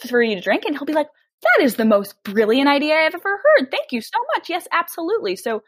[0.08, 0.64] for you to drink?
[0.64, 1.08] And he'll be like,
[1.42, 3.70] that is the most brilliant idea I've ever heard.
[3.70, 4.48] Thank you so much.
[4.48, 5.36] Yes, absolutely.
[5.36, 5.62] So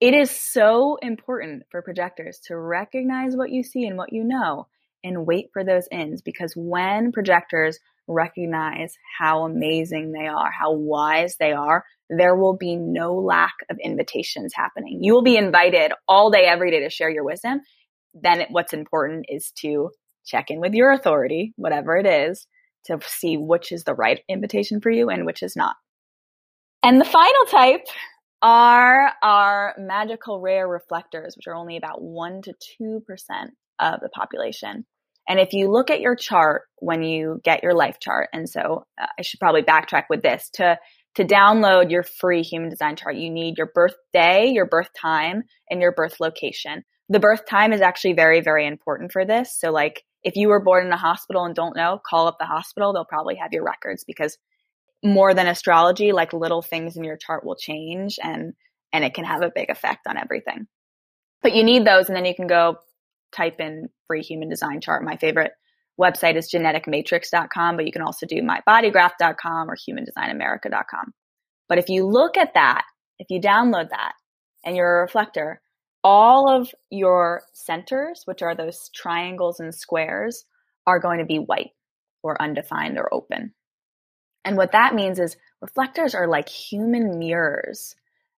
[0.00, 4.66] it is so important for projectors to recognize what you see and what you know
[5.04, 11.36] and wait for those ins because when projectors recognize how amazing they are, how wise
[11.38, 14.98] they are, there will be no lack of invitations happening.
[15.02, 17.60] You will be invited all day, every day to share your wisdom.
[18.14, 19.90] Then what's important is to
[20.24, 22.46] check in with your authority, whatever it is,
[22.84, 25.76] to see which is the right invitation for you and which is not.
[26.82, 27.86] And the final type
[28.42, 33.00] are our magical rare reflectors, which are only about 1% to 2%
[33.78, 34.84] of the population.
[35.28, 38.84] And if you look at your chart when you get your life chart, and so
[39.00, 40.78] uh, I should probably backtrack with this to
[41.14, 45.82] to download your free human design chart, you need your birthday, your birth time, and
[45.82, 46.84] your birth location.
[47.12, 49.54] The birth time is actually very, very important for this.
[49.58, 52.46] So like if you were born in a hospital and don't know, call up the
[52.46, 52.94] hospital.
[52.94, 54.38] They'll probably have your records because
[55.04, 58.54] more than astrology, like little things in your chart will change and
[58.94, 60.68] and it can have a big effect on everything.
[61.42, 62.76] But you need those and then you can go
[63.30, 65.04] type in free human design chart.
[65.04, 65.52] My favorite
[66.00, 71.12] website is geneticmatrix.com, but you can also do mybodygraph.com or humandesignamerica.com.
[71.68, 72.84] But if you look at that,
[73.18, 74.14] if you download that
[74.64, 75.60] and you're a reflector,
[76.04, 80.44] all of your centers, which are those triangles and squares,
[80.86, 81.70] are going to be white
[82.22, 83.54] or undefined or open.
[84.44, 87.94] And what that means is reflectors are like human mirrors.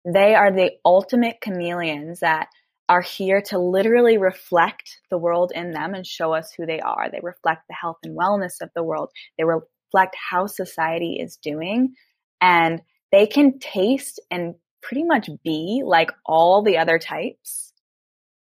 [0.04, 2.48] They are the ultimate chameleons that
[2.88, 7.08] are here to literally reflect the world in them and show us who they are.
[7.10, 9.10] They reflect the health and wellness of the world.
[9.38, 11.94] They reflect how society is doing
[12.40, 17.72] and they can taste and pretty much be like all the other types.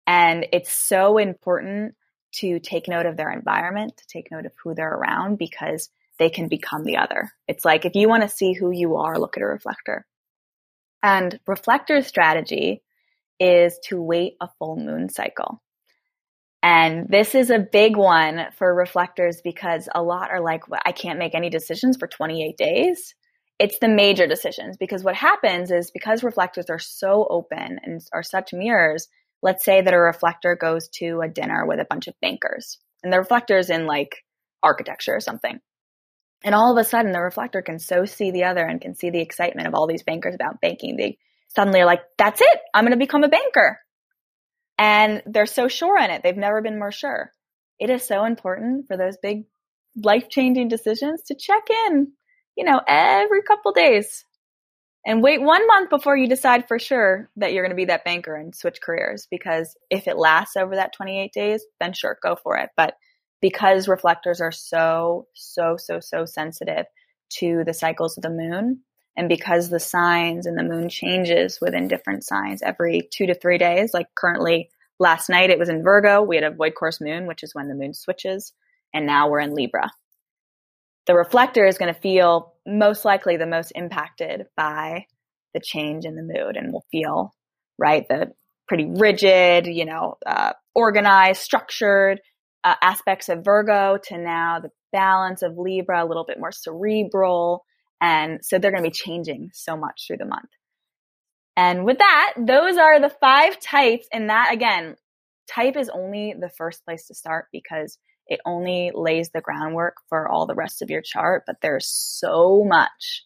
[0.08, 1.95] And it's so important
[2.32, 6.30] to take note of their environment, to take note of who they're around because they
[6.30, 7.32] can become the other.
[7.47, 10.06] It's like if you want to see who you are, look at a reflector.
[11.02, 12.82] And reflector strategy
[13.39, 15.62] is to wait a full moon cycle.
[16.62, 20.91] And this is a big one for reflectors because a lot are like, well, I
[20.91, 23.15] can't make any decisions for 28 days.
[23.60, 28.24] It's the major decisions because what happens is because reflectors are so open and are
[28.24, 29.10] such mirrors,
[29.41, 33.12] let's say that a reflector goes to a dinner with a bunch of bankers and
[33.12, 34.24] the reflectors in like
[34.63, 35.60] architecture or something.
[36.43, 39.10] And all of a sudden the reflector can so see the other and can see
[39.10, 40.95] the excitement of all these bankers about banking.
[40.95, 41.17] They
[41.50, 42.60] suddenly are like, that's it.
[42.74, 43.80] I'm going to become a banker.
[44.78, 46.24] And they're so sure in it.
[46.24, 47.34] They've never been more sure.
[47.78, 49.45] It is so important for those big
[50.02, 52.13] life changing decisions to check in,
[52.60, 54.26] you know, every couple days
[55.06, 58.04] and wait one month before you decide for sure that you're going to be that
[58.04, 59.30] banker and switch careers.
[59.32, 62.69] Because if it lasts over that 28 days, then sure, go for it.
[62.76, 62.95] But
[63.41, 66.86] because reflectors are so, so, so, so sensitive
[67.38, 68.82] to the cycles of the moon,
[69.15, 73.58] and because the signs and the moon changes within different signs every two to three
[73.58, 74.69] days, like currently
[75.00, 77.69] last night it was in Virgo, we had a void course moon, which is when
[77.69, 78.52] the moon switches,
[78.93, 79.89] and now we're in Libra.
[81.10, 85.08] The reflector is going to feel most likely the most impacted by
[85.56, 87.34] the change in the mood and will feel,
[87.80, 88.34] right, the
[88.67, 92.22] pretty rigid, you know, uh, organized, structured
[92.63, 97.65] uh, aspects of Virgo to now the balance of Libra, a little bit more cerebral,
[98.00, 100.52] and so they're going to be changing so much through the month.
[101.58, 104.06] And with that, those are the five types.
[104.13, 104.95] And that again,
[105.50, 107.98] type is only the first place to start because
[108.30, 111.44] it only lays the groundwork for all the rest of your chart.
[111.46, 113.26] But there's so much.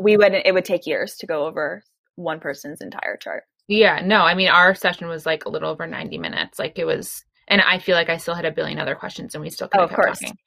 [0.00, 1.82] We would, it would take years to go over
[2.14, 3.44] one person's entire chart.
[3.66, 6.58] Yeah, no, I mean, our session was like a little over 90 minutes.
[6.58, 9.42] Like it was, and I feel like I still had a billion other questions and
[9.42, 10.20] we still could oh, of course.
[10.20, 10.38] talking.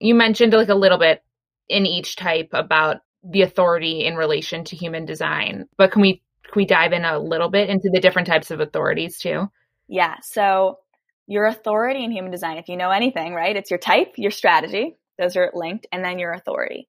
[0.00, 1.22] You mentioned like a little bit
[1.68, 5.66] in each type about the authority in relation to human design.
[5.76, 8.60] But can we can we dive in a little bit into the different types of
[8.60, 9.46] authorities too?
[9.88, 10.16] Yeah.
[10.22, 10.78] So
[11.28, 13.54] your authority in human design, if you know anything, right?
[13.54, 14.96] It's your type, your strategy.
[15.18, 16.88] Those are linked, and then your authority.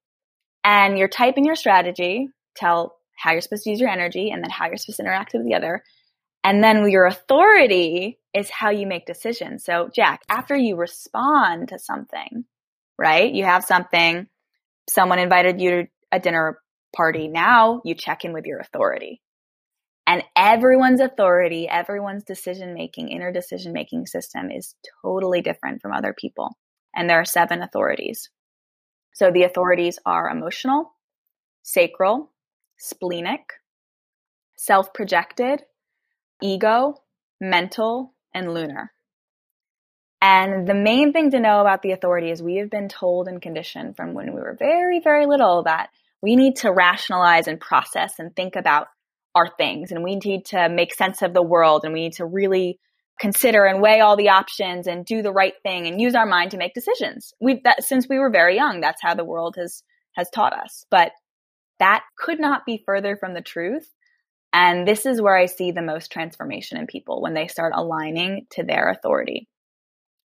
[0.64, 4.42] And your type and your strategy tell how you're supposed to use your energy and
[4.42, 5.84] then how you're supposed to interact with the other.
[6.44, 9.66] And then your authority is how you make decisions.
[9.66, 12.46] So, Jack, after you respond to something,
[12.98, 13.32] right?
[13.32, 14.28] You have something,
[14.90, 16.60] someone invited you to a dinner
[16.96, 17.28] party.
[17.28, 19.22] Now you check in with your authority.
[20.10, 26.16] And everyone's authority, everyone's decision making, inner decision making system is totally different from other
[26.18, 26.58] people.
[26.96, 28.32] And there are seven authorities.
[29.14, 30.94] So the authorities are emotional,
[31.62, 32.32] sacral,
[32.80, 33.54] splenic,
[34.58, 35.62] self projected,
[36.42, 36.96] ego,
[37.40, 38.92] mental, and lunar.
[40.24, 43.40] And the main thing to know about the authority is we have been told and
[43.40, 48.16] conditioned from when we were very, very little that we need to rationalize and process
[48.18, 48.88] and think about
[49.36, 52.26] our things and we need to make sense of the world and we need to
[52.26, 52.80] really
[53.20, 56.52] consider and weigh all the options and do the right thing and use our mind
[56.52, 57.34] to make decisions.
[57.40, 60.86] We've that since we were very young, that's how the world has has taught us.
[60.90, 61.12] But
[61.80, 63.88] that could not be further from the truth.
[64.52, 68.48] And this is where I see the most transformation in people when they start aligning
[68.52, 69.48] to their authority.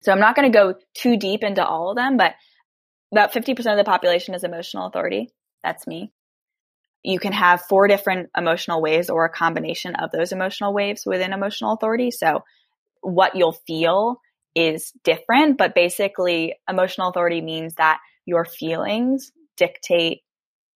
[0.01, 2.35] So I'm not going to go too deep into all of them, but
[3.11, 5.29] about 50% of the population is emotional authority.
[5.63, 6.11] That's me.
[7.03, 11.33] You can have four different emotional waves or a combination of those emotional waves within
[11.33, 12.11] emotional authority.
[12.11, 12.43] So
[13.01, 14.19] what you'll feel
[14.55, 20.19] is different, but basically emotional authority means that your feelings dictate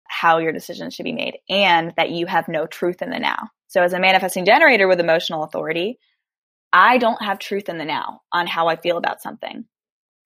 [0.08, 3.50] how your decisions should be made and that you have no truth in the now.
[3.68, 5.98] So as a manifesting generator with emotional authority,
[6.74, 9.66] I don't have truth in the now on how I feel about something.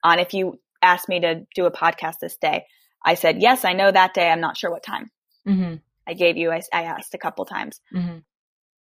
[0.04, 2.66] On if you asked me to do a podcast this day,
[3.04, 4.30] I said, yes, I know that day.
[4.30, 5.12] I'm not sure what time.
[5.48, 5.76] Mm-hmm.
[6.08, 7.80] I gave you, I, I, asked a couple times.
[7.94, 8.20] Mm-hmm.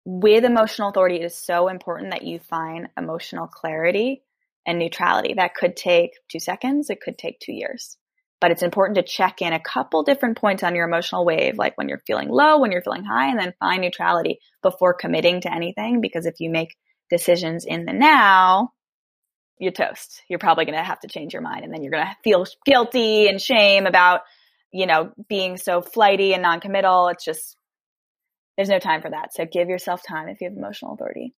[0.05, 4.23] With emotional authority, it is so important that you find emotional clarity
[4.65, 5.33] and neutrality.
[5.35, 6.89] That could take two seconds.
[6.89, 7.97] It could take two years
[8.39, 11.77] but it's important to check in a couple different points on your emotional wave, like
[11.77, 15.53] when you're feeling low, when you're feeling high, and then find neutrality before committing to
[15.53, 15.99] anything.
[15.99, 16.75] Because if you make
[17.09, 18.71] decisions in the now,
[19.57, 20.21] you're toast.
[20.29, 22.45] You're probably going to have to change your mind and then you're going to feel
[22.65, 24.21] guilty and shame about,
[24.71, 27.09] you know, being so flighty and non-committal.
[27.09, 27.57] It's just,
[28.57, 29.33] there's no time for that.
[29.33, 31.33] So give yourself time if you have emotional authority.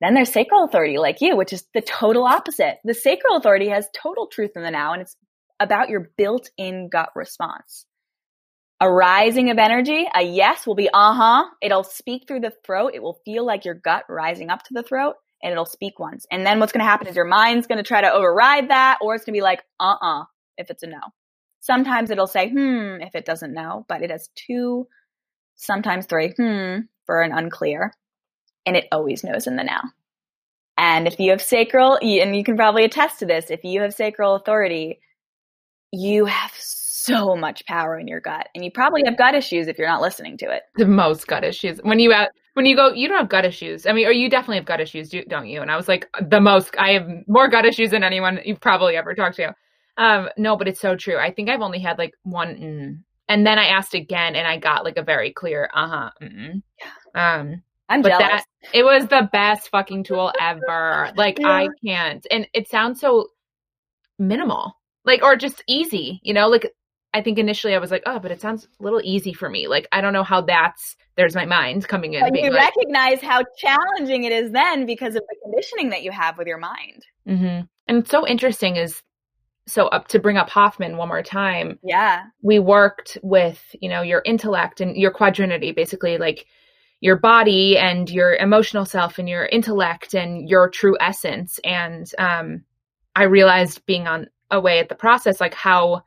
[0.00, 2.78] Then there's sacral authority like you, which is the total opposite.
[2.84, 5.16] The sacral authority has total truth in the now and it's
[5.58, 7.84] about your built in gut response.
[8.80, 11.44] A rising of energy, a yes will be uh huh.
[11.60, 12.92] It'll speak through the throat.
[12.94, 16.24] It will feel like your gut rising up to the throat and it'll speak once.
[16.30, 18.98] And then what's going to happen is your mind's going to try to override that
[19.02, 20.24] or it's going to be like uh uh
[20.56, 21.00] if it's a no.
[21.60, 24.86] Sometimes it'll say hmm if it doesn't know, but it has two,
[25.56, 27.92] sometimes three hmm for an unclear.
[28.66, 29.82] And it always knows in the now.
[30.78, 33.92] And if you have sacral, and you can probably attest to this, if you have
[33.92, 35.00] sacral authority,
[35.92, 39.78] you have so much power in your gut and you probably have gut issues if
[39.78, 42.92] you're not listening to it the most gut issues when you out when you go
[42.92, 45.62] you don't have gut issues i mean or you definitely have gut issues don't you
[45.62, 48.96] and i was like the most i have more gut issues than anyone you've probably
[48.96, 49.54] ever talked to
[50.00, 53.46] um no but it's so true i think i've only had like one mm, and
[53.46, 56.62] then i asked again and i got like a very clear uh-huh mm,
[57.14, 58.22] um I'm but jealous.
[58.22, 61.10] that it was the best fucking tool ever.
[61.16, 61.48] Like yeah.
[61.48, 62.24] I can't.
[62.30, 63.26] And it sounds so
[64.16, 66.70] minimal like or just easy you know like
[67.14, 69.66] i think initially i was like oh but it sounds a little easy for me
[69.66, 73.20] like i don't know how that's there's my mind coming in but you like, recognize
[73.20, 77.06] how challenging it is then because of the conditioning that you have with your mind
[77.26, 77.62] mm-hmm.
[77.88, 79.02] and it's so interesting is
[79.70, 84.02] so up to bring up hoffman one more time yeah we worked with you know
[84.02, 86.46] your intellect and your quadrinity basically like
[87.00, 92.62] your body and your emotional self and your intellect and your true essence and um
[93.16, 96.02] i realized being on away at the process, like how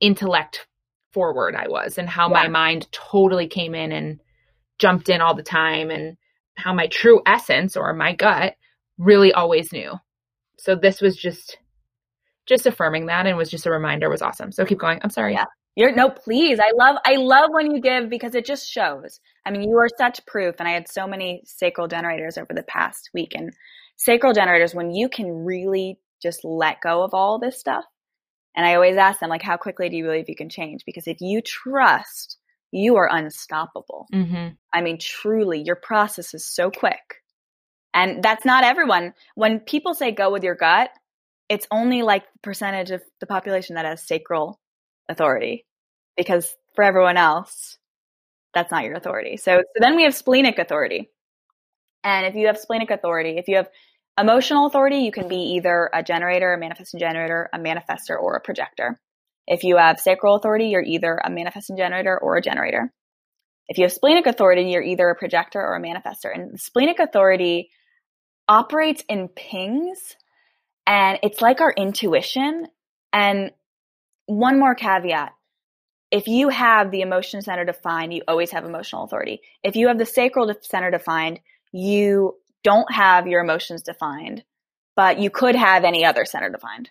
[0.00, 0.66] intellect
[1.12, 2.34] forward I was and how yeah.
[2.34, 4.20] my mind totally came in and
[4.78, 6.16] jumped in all the time and
[6.56, 8.54] how my true essence or my gut
[8.98, 9.92] really always knew.
[10.58, 11.58] So this was just
[12.46, 14.52] just affirming that and was just a reminder was awesome.
[14.52, 15.00] So keep going.
[15.02, 15.32] I'm sorry.
[15.34, 15.44] Yeah.
[15.76, 16.60] You're no, please.
[16.60, 19.18] I love I love when you give because it just shows.
[19.44, 22.62] I mean, you are such proof and I had so many sacral generators over the
[22.62, 23.52] past week and
[23.96, 27.84] sacral generators when you can really just let go of all this stuff.
[28.56, 30.84] And I always ask them, like, how quickly do you believe you can change?
[30.86, 32.38] Because if you trust,
[32.70, 34.06] you are unstoppable.
[34.12, 34.54] Mm-hmm.
[34.72, 37.22] I mean, truly, your process is so quick.
[37.92, 39.14] And that's not everyone.
[39.34, 40.90] When people say go with your gut,
[41.54, 44.60] it's only like percentage of the population that has sacral
[45.08, 45.64] authority.
[46.16, 47.78] Because for everyone else,
[48.52, 49.36] that's not your authority.
[49.36, 51.10] So, so then we have splenic authority.
[52.04, 53.68] And if you have splenic authority, if you have
[54.16, 58.40] Emotional authority, you can be either a generator, a manifesting generator, a manifester, or a
[58.40, 59.00] projector.
[59.48, 62.92] If you have sacral authority, you're either a manifesting generator or a generator.
[63.66, 66.32] If you have splenic authority, you're either a projector or a manifester.
[66.32, 67.70] And splenic authority
[68.46, 70.14] operates in pings
[70.86, 72.66] and it's like our intuition.
[73.12, 73.52] And
[74.26, 75.32] one more caveat.
[76.10, 79.40] If you have the emotion center defined, you always have emotional authority.
[79.62, 81.40] If you have the sacral center defined,
[81.72, 84.44] you don't have your emotions defined,
[84.96, 86.90] but you could have any other center defined.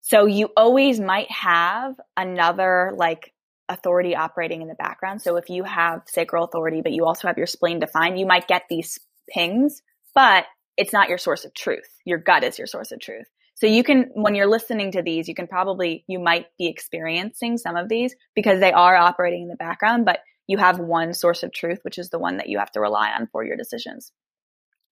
[0.00, 3.32] So you always might have another like
[3.68, 5.20] authority operating in the background.
[5.20, 8.48] So if you have sacral authority, but you also have your spleen defined, you might
[8.48, 8.98] get these
[9.28, 9.82] pings,
[10.14, 10.46] but
[10.78, 11.88] it's not your source of truth.
[12.04, 13.26] Your gut is your source of truth.
[13.56, 17.58] So you can, when you're listening to these, you can probably, you might be experiencing
[17.58, 21.42] some of these because they are operating in the background, but you have one source
[21.42, 24.12] of truth, which is the one that you have to rely on for your decisions.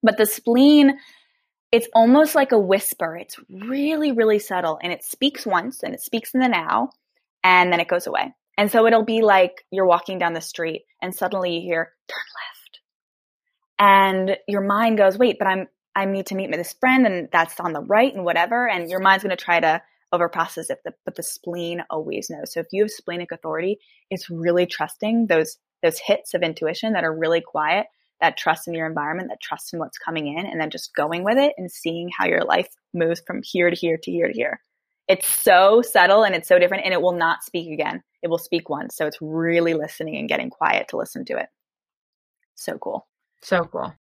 [0.02, 0.98] But the spleen,
[1.70, 3.16] it's almost like a whisper.
[3.16, 6.90] It's really, really subtle and it speaks once and it speaks in the now
[7.44, 8.34] and then it goes away.
[8.58, 12.18] And so it'll be like you're walking down the street and suddenly you hear turn
[12.18, 12.56] left.
[13.78, 17.28] And your mind goes, wait, but I'm, I need to meet with this friend and
[17.32, 18.68] that's on the right and whatever.
[18.68, 19.82] And your mind's going to try to
[20.14, 22.52] overprocess it, but the spleen always knows.
[22.52, 23.78] So if you have splenic authority,
[24.10, 27.86] it's really trusting those those hits of intuition that are really quiet,
[28.20, 31.22] that trust in your environment, that trust in what's coming in, and then just going
[31.22, 34.32] with it and seeing how your life moves from here to here to here to
[34.32, 34.60] here.
[35.06, 38.02] It's so subtle and it's so different, and it will not speak again.
[38.22, 38.96] It will speak once.
[38.96, 41.48] So it's really listening and getting quiet to listen to it.
[42.54, 43.06] So cool.
[43.42, 43.94] So cool.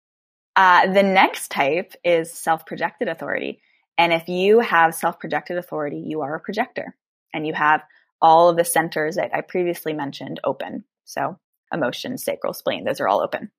[0.55, 3.59] Uh, the next type is self projected authority.
[3.97, 6.95] And if you have self projected authority, you are a projector
[7.33, 7.81] and you have
[8.21, 10.85] all of the centers that I previously mentioned open.
[11.05, 11.39] So
[11.71, 13.51] emotion, sacral, spleen, those are all open.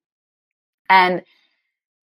[0.88, 1.22] And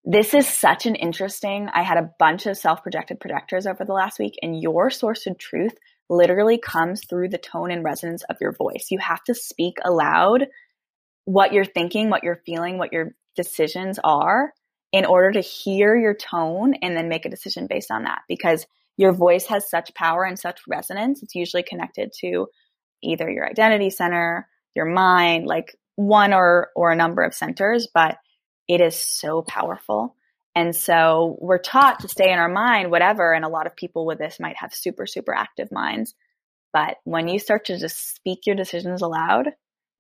[0.04, 3.94] this is such an interesting, I had a bunch of self projected projectors over the
[3.94, 5.78] last week, and your source of truth
[6.10, 8.88] literally comes through the tone and resonance of your voice.
[8.90, 10.48] You have to speak aloud
[11.26, 14.54] what you're thinking, what you're feeling, what your decisions are
[14.92, 18.66] in order to hear your tone and then make a decision based on that because
[18.98, 21.24] your voice has such power and such resonance.
[21.24, 22.48] It's usually connected to
[23.02, 28.18] either your identity center, your mind, like one or or a number of centers, but
[28.68, 30.16] it is so powerful.
[30.56, 33.34] And so we're taught to stay in our mind, whatever.
[33.34, 36.14] And a lot of people with this might have super, super active minds.
[36.74, 39.52] But when you start to just speak your decisions aloud,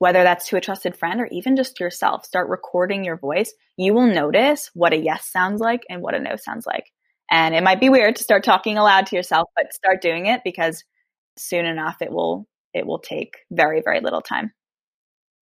[0.01, 3.93] whether that's to a trusted friend or even just yourself, start recording your voice, you
[3.93, 6.91] will notice what a yes sounds like and what a no sounds like.
[7.29, 10.41] And it might be weird to start talking aloud to yourself, but start doing it
[10.43, 10.83] because
[11.37, 14.53] soon enough it will it will take very, very little time.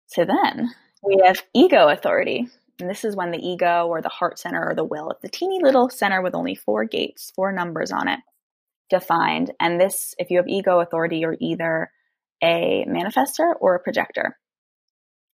[0.07, 0.71] So then
[1.03, 2.49] we have ego authority.
[2.81, 5.59] And this is when the ego or the heart center or the will, the teeny
[5.63, 8.21] little center with only four gates, four numbers on it
[8.89, 9.53] defined.
[9.61, 11.91] And this, if you have ego authority, you're either
[12.43, 14.39] a manifester or a projector.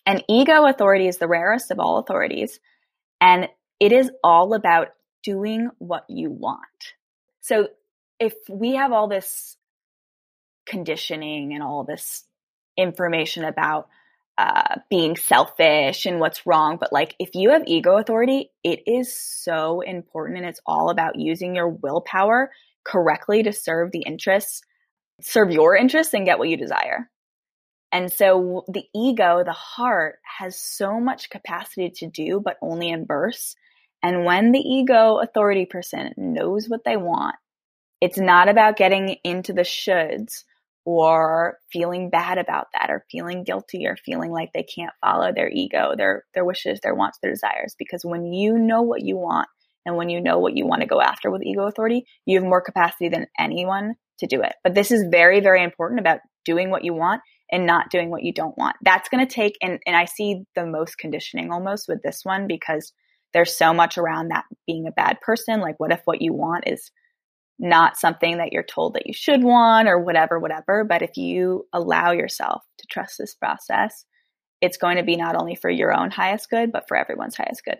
[0.10, 2.60] And ego authority is the rarest of all authorities.
[3.22, 3.47] And
[3.80, 4.88] it is all about
[5.22, 6.64] doing what you want.
[7.41, 7.68] So
[8.20, 9.55] if we have all this
[10.66, 12.24] conditioning and all this
[12.76, 13.88] information about
[14.39, 16.78] uh, being selfish and what's wrong.
[16.80, 21.20] But like, if you have ego authority, it is so important and it's all about
[21.20, 22.49] using your willpower
[22.84, 24.64] correctly to serve the interests,
[25.22, 27.12] serve your interests and get what you desire.
[27.92, 33.06] And so the ego, the heart has so much capacity to do, but only in
[33.06, 33.56] bursts.
[34.04, 37.36] And when the ego authority person knows what they want,
[38.00, 40.44] it's not about getting into the shoulds
[40.86, 45.50] or feeling bad about that or feeling guilty or feeling like they can't follow their
[45.50, 49.50] ego, their their wishes, their wants, their desires because when you know what you want
[49.86, 52.48] and when you know what you want to go after with ego authority, you have
[52.48, 54.54] more capacity than anyone to do it.
[54.64, 57.22] But this is very very important about doing what you want
[57.52, 58.76] and not doing what you don't want.
[58.82, 62.47] That's going to take and and I see the most conditioning almost with this one
[62.47, 62.93] because
[63.34, 66.64] there's so much around that being a bad person like what if what you want
[66.68, 66.91] is
[67.60, 70.86] not something that you're told that you should want or whatever, whatever.
[70.86, 74.06] But if you allow yourself to trust this process,
[74.62, 77.66] it's going to be not only for your own highest good, but for everyone's highest
[77.66, 77.80] good.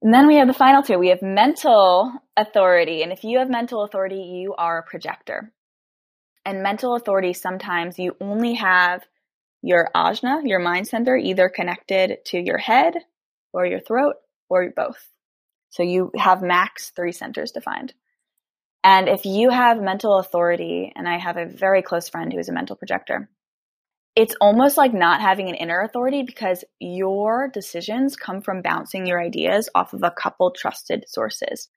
[0.00, 0.96] And then we have the final two.
[0.96, 3.02] We have mental authority.
[3.02, 5.52] And if you have mental authority, you are a projector.
[6.48, 9.04] And mental authority, sometimes you only have
[9.60, 12.94] your ajna, your mind center, either connected to your head
[13.52, 14.14] or your throat
[14.48, 15.10] or both.
[15.68, 17.92] So you have max three centers defined.
[18.82, 22.48] And if you have mental authority, and I have a very close friend who is
[22.48, 23.28] a mental projector,
[24.16, 29.20] it's almost like not having an inner authority because your decisions come from bouncing your
[29.20, 31.68] ideas off of a couple trusted sources.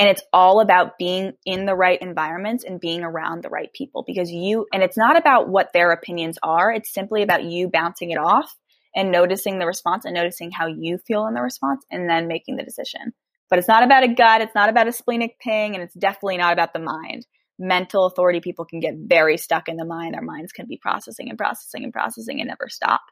[0.00, 4.02] And it's all about being in the right environments and being around the right people
[4.06, 6.72] because you, and it's not about what their opinions are.
[6.72, 8.56] It's simply about you bouncing it off
[8.96, 12.56] and noticing the response and noticing how you feel in the response and then making
[12.56, 13.12] the decision.
[13.50, 16.38] But it's not about a gut, it's not about a splenic ping, and it's definitely
[16.38, 17.26] not about the mind.
[17.58, 20.14] Mental authority people can get very stuck in the mind.
[20.14, 23.02] Their minds can be processing and processing and processing and never stop.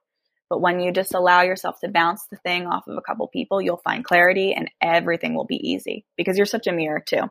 [0.50, 3.60] But when you just allow yourself to bounce the thing off of a couple people,
[3.60, 7.22] you'll find clarity and everything will be easy because you're such a mirror too.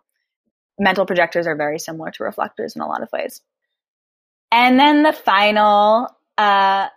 [0.80, 3.42] Mental projectors are very similar to reflectors in a lot of ways.
[4.52, 6.08] And then the final,
[6.38, 6.88] uh,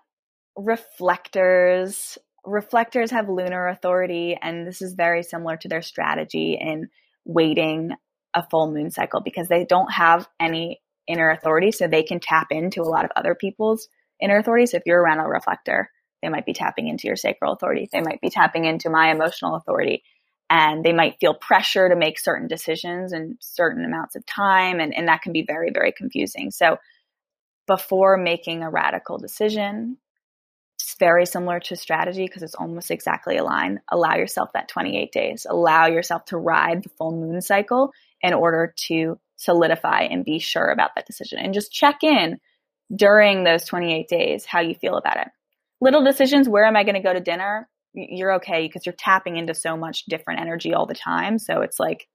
[0.57, 6.89] reflectors reflectors have lunar authority, and this is very similar to their strategy in
[7.25, 7.91] waiting
[8.35, 12.49] a full moon cycle because they don't have any inner authority, so they can tap
[12.51, 13.89] into a lot of other people's
[14.21, 14.67] inner authority.
[14.67, 15.91] So if you're around a reflector,
[16.23, 17.89] they might be tapping into your sacral authority.
[17.91, 20.03] They might be tapping into my emotional authority.
[20.49, 24.81] And they might feel pressure to make certain decisions in certain amounts of time.
[24.81, 26.51] And, and that can be very, very confusing.
[26.51, 26.79] So
[27.67, 29.97] before making a radical decision,
[30.81, 33.79] it's very similar to strategy because it's almost exactly aligned.
[33.93, 35.47] Allow yourself that 28 days.
[35.49, 37.93] Allow yourself to ride the full moon cycle
[38.23, 42.39] in order to solidify and be sure about that decision and just check in
[42.95, 45.29] during those 28 days how you feel about it.
[45.81, 47.69] Little decisions, where am I going to go to dinner?
[47.95, 51.39] You're okay because you're tapping into so much different energy all the time.
[51.39, 52.07] So it's like,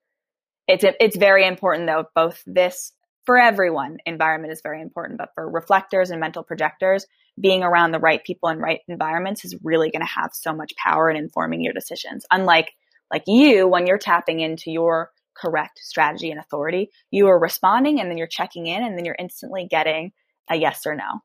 [0.68, 2.92] it's, it's very important though, both this
[3.26, 7.08] for everyone, environment is very important, but for reflectors and mental projectors,
[7.40, 10.74] being around the right people and right environments is really going to have so much
[10.78, 12.26] power in informing your decisions.
[12.32, 12.72] Unlike
[13.12, 18.10] like you, when you're tapping into your correct strategy and authority, you are responding and
[18.10, 20.12] then you're checking in and then you're instantly getting
[20.50, 21.22] a yes or no.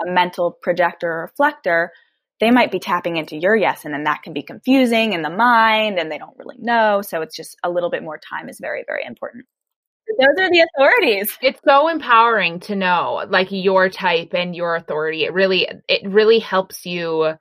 [0.00, 1.92] A mental projector or reflector,
[2.40, 5.30] they might be tapping into your yes and then that can be confusing in the
[5.30, 7.00] mind and they don't really know.
[7.00, 9.46] So it's just a little bit more time is very, very important.
[10.18, 11.38] Those are the authorities.
[11.40, 15.24] It's so empowering to know like your type and your authority.
[15.24, 17.34] It really it really helps you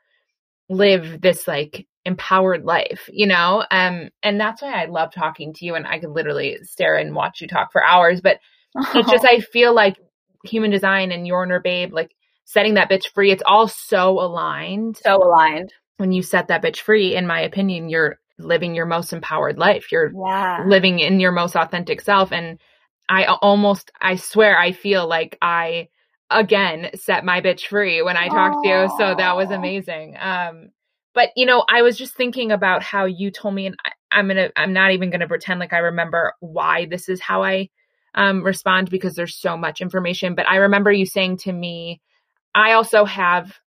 [0.69, 3.65] live this like empowered life, you know?
[3.71, 7.15] Um and that's why I love talking to you and I could literally stare and
[7.15, 8.37] watch you talk for hours, but
[8.77, 8.91] oh.
[8.93, 9.97] it's just I feel like
[10.43, 12.15] human design and your inner babe like
[12.51, 14.97] setting that bitch free, it's all so aligned.
[14.97, 15.73] So aligned.
[15.97, 19.91] When you set that bitch free, in my opinion, you're living your most empowered life.
[19.91, 20.65] You're yeah.
[20.67, 22.31] living in your most authentic self.
[22.31, 22.59] And
[23.07, 25.87] I almost, I swear, I feel like I
[26.29, 28.63] again set my bitch free when I talked Aww.
[28.63, 28.89] to you.
[28.97, 30.17] So that was amazing.
[30.19, 30.71] Um,
[31.13, 34.27] but you know, I was just thinking about how you told me, and I, I'm
[34.27, 37.69] gonna, I'm not even gonna pretend like I remember why this is how I
[38.15, 40.35] um, respond because there's so much information.
[40.35, 42.01] But I remember you saying to me,
[42.53, 43.57] I also have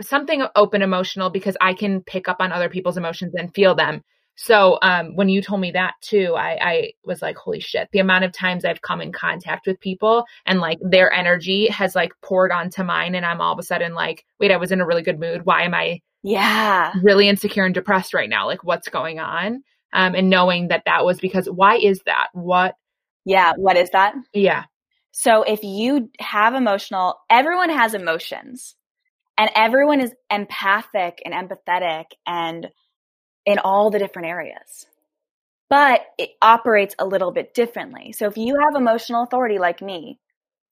[0.00, 4.02] something open emotional because I can pick up on other people's emotions and feel them.
[4.36, 8.00] So um, when you told me that too, I, I was like, holy shit, the
[8.00, 12.12] amount of times I've come in contact with people and like their energy has like
[12.22, 13.14] poured onto mine.
[13.14, 15.46] And I'm all of a sudden like, wait, I was in a really good mood.
[15.46, 18.46] Why am I yeah really insecure and depressed right now?
[18.46, 19.62] Like what's going on?
[19.92, 22.28] Um, and knowing that that was because why is that?
[22.34, 22.74] What?
[23.24, 23.54] Yeah.
[23.56, 24.14] What is that?
[24.34, 24.64] Yeah.
[25.18, 28.76] So if you have emotional, everyone has emotions
[29.38, 32.66] and everyone is empathic and empathetic and
[33.46, 34.84] in all the different areas.
[35.70, 38.12] But it operates a little bit differently.
[38.12, 40.18] So if you have emotional authority like me,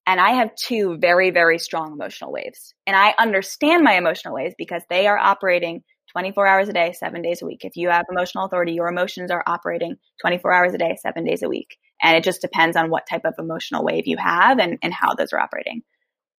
[0.05, 4.53] and I have two very, very strong emotional waves, and I understand my emotional waves
[4.59, 5.81] because they are operating
[6.11, 7.61] 24 hours a day, seven days a week.
[7.65, 11.41] If you have emotional authority, your emotions are operating 24 hours a day, seven days
[11.41, 11.77] a week.
[12.01, 15.13] And it just depends on what type of emotional wave you have and, and how
[15.13, 15.83] those are operating.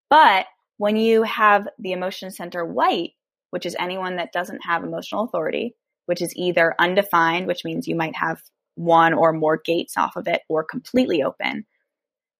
[0.09, 0.45] But
[0.77, 3.11] when you have the emotion center white,
[3.51, 5.75] which is anyone that doesn't have emotional authority,
[6.05, 8.41] which is either undefined, which means you might have
[8.75, 11.65] one or more gates off of it, or completely open,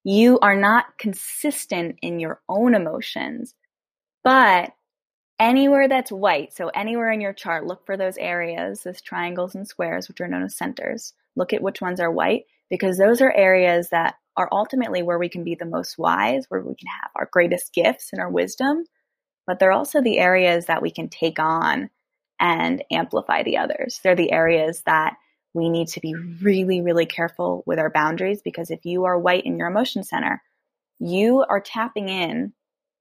[0.04, 3.56] you are not consistent in your own emotions.
[4.24, 4.72] But
[5.40, 9.68] anywhere that's white, so anywhere in your chart, look for those areas, those triangles and
[9.68, 11.14] squares, which are known as centers.
[11.36, 15.30] Look at which ones are white because those are areas that are ultimately where we
[15.30, 18.84] can be the most wise, where we can have our greatest gifts and our wisdom.
[19.48, 21.90] But they're also the areas that we can take on
[22.40, 24.00] and amplify the others.
[24.04, 25.16] They're the areas that
[25.54, 29.46] we need to be really, really careful with our boundaries because if you are white
[29.46, 30.42] in your emotion center,
[31.00, 32.54] you are tapping in,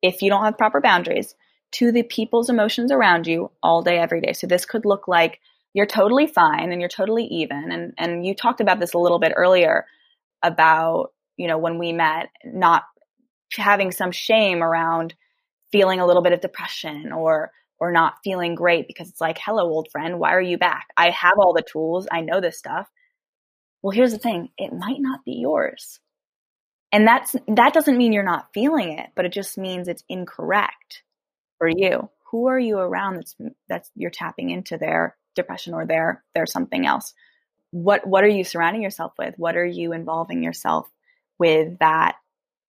[0.02, 1.34] if you don't have proper boundaries,
[1.72, 4.32] to the people's emotions around you all day, every day.
[4.32, 5.40] So this could look like
[5.74, 7.70] you're totally fine and you're totally even.
[7.70, 9.84] And, and you talked about this a little bit earlier
[10.42, 12.84] about, you know, when we met, not
[13.52, 15.14] having some shame around
[15.72, 17.50] feeling a little bit of depression or
[17.80, 20.86] or not feeling great because it's like, hello, old friend, why are you back?
[20.96, 22.06] I have all the tools.
[22.10, 22.88] I know this stuff.
[23.82, 24.50] Well, here's the thing.
[24.56, 25.98] It might not be yours.
[26.92, 31.02] And that's, that doesn't mean you're not feeling it, but it just means it's incorrect
[31.58, 32.08] for you.
[32.30, 33.34] Who are you around that's,
[33.68, 37.14] that's, you're tapping into their depression or their, their something else?
[37.70, 39.34] What, what are you surrounding yourself with?
[39.36, 40.88] What are you involving yourself
[41.38, 42.16] with that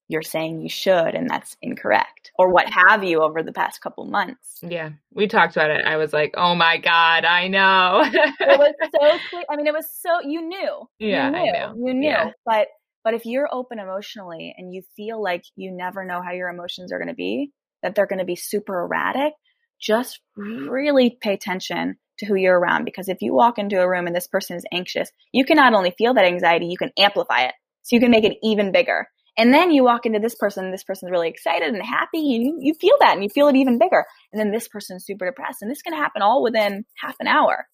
[0.07, 4.05] you're saying you should and that's incorrect or what have you over the past couple
[4.05, 4.59] months.
[4.61, 4.91] Yeah.
[5.11, 5.86] We talked about it.
[5.86, 9.43] I was like, "Oh my god, I know." it was so clear.
[9.49, 10.88] I mean, it was so you knew.
[10.99, 11.51] Yeah, you knew.
[11.51, 12.07] I You knew.
[12.07, 12.32] Yeah.
[12.45, 12.68] But
[13.03, 16.91] but if you're open emotionally and you feel like you never know how your emotions
[16.91, 17.51] are going to be,
[17.84, 19.34] that they're going to be super erratic,
[19.80, 24.07] just really pay attention to who you're around because if you walk into a room
[24.07, 27.41] and this person is anxious, you can not only feel that anxiety, you can amplify
[27.41, 27.53] it.
[27.84, 29.07] So you can make it even bigger.
[29.38, 32.57] And then you walk into this person, this person's really excited and happy, and you,
[32.61, 34.05] you feel that and you feel it even bigger.
[34.32, 35.61] And then this person's super depressed.
[35.61, 37.68] And this can happen all within half an hour,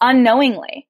[0.00, 0.88] unknowingly.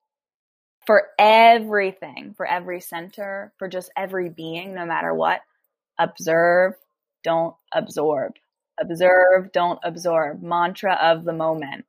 [0.86, 5.40] For everything, for every center, for just every being, no matter what,
[5.98, 6.74] observe,
[7.22, 8.32] don't absorb.
[8.78, 10.42] Observe, don't absorb.
[10.42, 11.86] Mantra of the moment.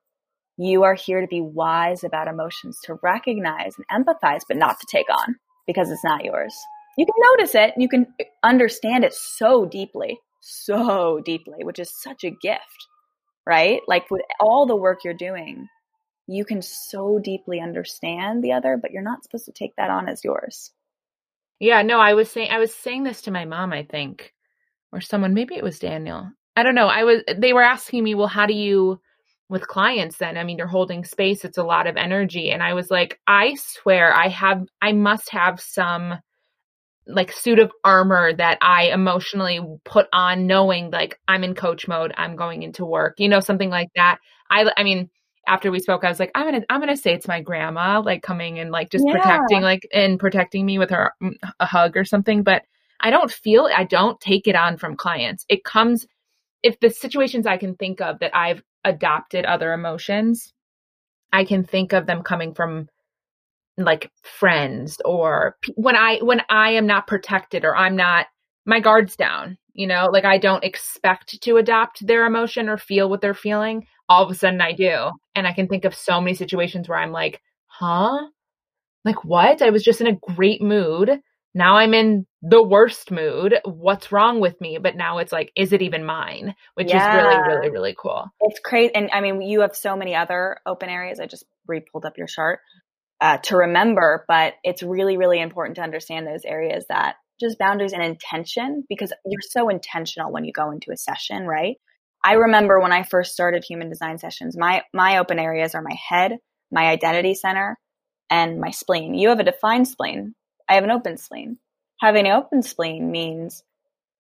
[0.57, 4.87] You are here to be wise about emotions, to recognize and empathize, but not to
[4.89, 5.35] take on
[5.67, 6.55] because it's not yours.
[6.97, 8.07] You can notice it, you can
[8.43, 12.87] understand it so deeply, so deeply, which is such a gift,
[13.45, 13.81] right?
[13.87, 15.67] Like with all the work you're doing,
[16.27, 20.07] you can so deeply understand the other, but you're not supposed to take that on
[20.07, 20.71] as yours.
[21.59, 24.33] Yeah, no, I was saying I was saying this to my mom, I think,
[24.91, 26.31] or someone, maybe it was Daniel.
[26.55, 26.87] I don't know.
[26.87, 29.01] I was they were asking me, "Well, how do you
[29.49, 30.37] with clients then?
[30.37, 33.55] I mean, you're holding space, it's a lot of energy." And I was like, "I
[33.55, 36.15] swear I have I must have some
[37.07, 42.13] like suit of armor that I emotionally put on knowing like I'm in coach mode,
[42.17, 44.17] I'm going into work, you know, something like that.
[44.49, 45.09] I I mean,
[45.47, 48.23] after we spoke, I was like, I'm gonna I'm gonna say it's my grandma, like
[48.23, 49.13] coming and like just yeah.
[49.13, 52.43] protecting like and protecting me with her mm, a hug or something.
[52.43, 52.63] But
[52.99, 55.45] I don't feel I don't take it on from clients.
[55.49, 56.07] It comes
[56.63, 60.53] if the situations I can think of that I've adopted other emotions,
[61.33, 62.87] I can think of them coming from
[63.77, 68.27] like friends or when I when I am not protected or I'm not
[68.65, 73.09] my guards down, you know, like I don't expect to adopt their emotion or feel
[73.09, 73.85] what they're feeling.
[74.07, 75.11] All of a sudden I do.
[75.35, 78.27] And I can think of so many situations where I'm like, huh?
[79.03, 79.61] Like what?
[79.61, 81.19] I was just in a great mood.
[81.55, 83.55] Now I'm in the worst mood.
[83.63, 84.77] What's wrong with me?
[84.77, 86.53] But now it's like, is it even mine?
[86.75, 87.07] Which yeah.
[87.07, 88.27] is really, really, really cool.
[88.41, 88.93] It's crazy.
[88.93, 91.21] And I mean, you have so many other open areas.
[91.21, 92.59] I just re pulled up your chart
[93.21, 97.93] uh, to remember, but it's really, really important to understand those areas that just boundaries
[97.93, 101.77] and intention because you're so intentional when you go into a session, right?
[102.23, 105.95] I remember when I first started human design sessions, my, my open areas are my
[106.09, 106.37] head,
[106.71, 107.77] my identity center,
[108.29, 109.13] and my spleen.
[109.13, 110.33] You have a defined spleen.
[110.67, 111.57] I have an open spleen.
[111.99, 113.63] Having an open spleen means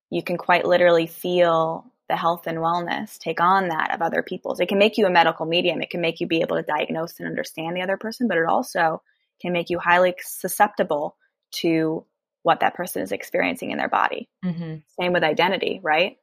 [0.09, 4.59] you can quite literally feel the health and wellness, take on that of other people's.
[4.59, 5.81] It can make you a medical medium.
[5.81, 8.45] It can make you be able to diagnose and understand the other person, but it
[8.45, 9.01] also
[9.41, 11.15] can make you highly susceptible
[11.51, 12.05] to
[12.43, 14.29] what that person is experiencing in their body.
[14.43, 14.75] Mm-hmm.
[14.99, 16.17] Same with identity, right?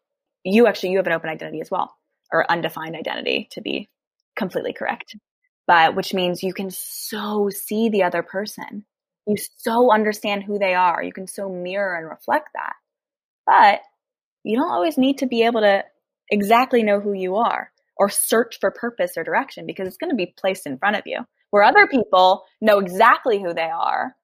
[0.44, 1.94] You actually you have an open identity as well,
[2.32, 3.88] or undefined identity to be
[4.36, 5.16] completely correct.
[5.66, 8.84] But which means you can so see the other person.
[9.26, 11.02] You so understand who they are.
[11.02, 12.74] You can so mirror and reflect that.
[13.46, 13.80] But
[14.44, 15.84] you don't always need to be able to
[16.30, 20.16] exactly know who you are or search for purpose or direction because it's going to
[20.16, 21.20] be placed in front of you.
[21.50, 24.16] Where other people know exactly who they are,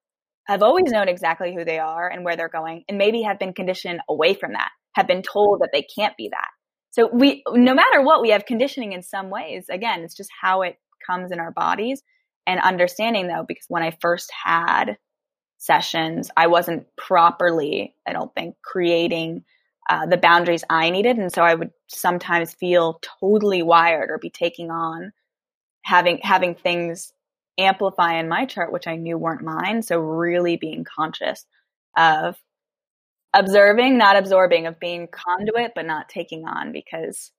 [0.47, 3.53] have always known exactly who they are and where they're going, and maybe have been
[3.53, 6.49] conditioned away from that, have been told that they can't be that.
[6.91, 9.67] So we, no matter what, we have conditioning in some ways.
[9.71, 10.77] Again, it's just how it
[11.07, 12.03] comes in our bodies
[12.49, 14.97] and understanding though, because when I first had
[15.59, 19.45] sessions, I wasn't properly, I don't think, creating
[19.91, 21.19] uh, the boundaries I needed.
[21.19, 25.13] And so I would sometimes feel totally wired or be taking on
[25.83, 27.13] having, having things
[27.59, 29.83] amplify in my chart, which I knew weren't mine.
[29.83, 31.45] So really being conscious
[31.97, 32.37] of
[33.35, 37.31] observing, not absorbing, of being conduit, but not taking on because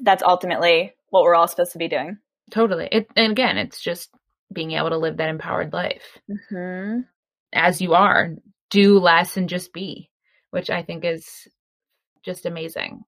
[0.00, 2.18] that's ultimately what we're all supposed to be doing.
[2.50, 2.88] Totally.
[2.90, 4.10] It, and again, it's just
[4.52, 7.00] being able to live that empowered life mm-hmm.
[7.52, 8.34] as you are.
[8.70, 10.10] Do less and just be,
[10.50, 11.48] which I think is
[12.24, 13.04] just amazing.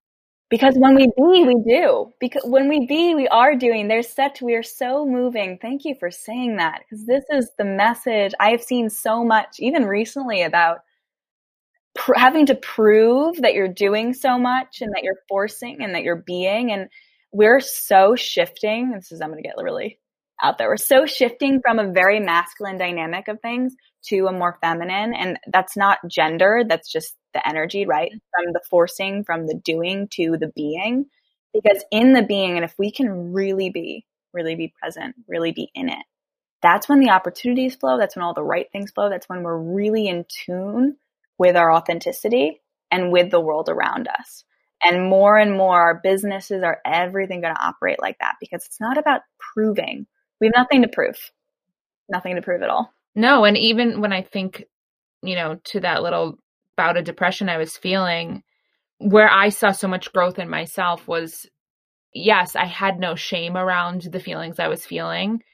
[0.51, 2.13] Because when we be, we do.
[2.21, 3.89] Because when we be, we are doing.
[3.89, 5.59] There's such, we are so moving.
[5.63, 6.81] Thank you for saying that.
[6.81, 10.81] Because this is the message I've seen so much, even recently, about
[11.95, 16.03] pr- having to prove that you're doing so much and that you're forcing and that
[16.03, 16.71] you're being.
[16.71, 16.89] And
[17.33, 18.91] we're so shifting.
[18.91, 19.99] This is, I'm going to get really
[20.43, 20.69] out there.
[20.69, 23.75] We're so shifting from a very masculine dynamic of things
[24.07, 25.15] to a more feminine.
[25.15, 26.65] And that's not gender.
[26.69, 28.11] That's just the energy, right?
[28.11, 28.45] Mm-hmm.
[28.45, 31.07] From the forcing, from the doing to the being.
[31.55, 35.71] Because in the being, and if we can really be, really be present, really be
[35.75, 36.05] in it,
[36.63, 37.99] that's when the opportunities flow.
[37.99, 39.11] That's when all the right things flow.
[39.11, 40.97] That's when we're really in tune
[41.39, 44.45] with our authenticity and with the world around us.
[44.85, 48.81] And more and more, our businesses are everything going to operate like that because it's
[48.81, 49.21] not about
[49.55, 50.07] proving.
[50.43, 51.31] We have nothing to prove,
[52.09, 52.93] nothing to prove at all.
[53.15, 53.45] No.
[53.45, 54.65] And even when I think,
[55.23, 56.37] you know, to that little
[56.77, 58.43] bout of depression I was feeling,
[58.99, 61.47] where I saw so much growth in myself was
[62.13, 65.45] yes, I had no shame around the feelings I was feeling,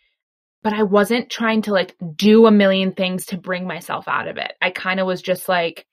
[0.62, 4.38] but I wasn't trying to like do a million things to bring myself out of
[4.38, 4.52] it.
[4.62, 5.84] I kind of was just like,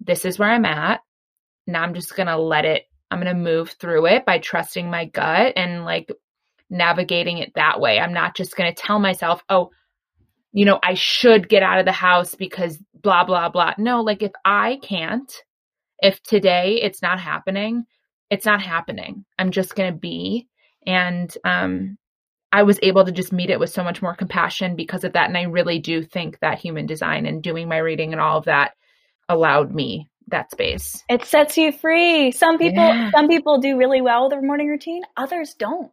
[0.00, 1.02] this is where I'm at.
[1.66, 4.90] Now I'm just going to let it, I'm going to move through it by trusting
[4.90, 6.10] my gut and like
[6.72, 8.00] navigating it that way.
[8.00, 9.70] I'm not just going to tell myself, oh,
[10.52, 13.74] you know, I should get out of the house because blah, blah, blah.
[13.78, 15.32] No, like if I can't,
[16.00, 17.84] if today it's not happening,
[18.30, 19.24] it's not happening.
[19.38, 20.48] I'm just going to be.
[20.86, 21.96] And, um,
[22.54, 25.28] I was able to just meet it with so much more compassion because of that.
[25.28, 28.44] And I really do think that human design and doing my reading and all of
[28.44, 28.72] that
[29.28, 31.02] allowed me that space.
[31.08, 32.30] It sets you free.
[32.30, 33.10] Some people Yeah.
[33.16, 35.90] some people do really well with their morning routine, others don't.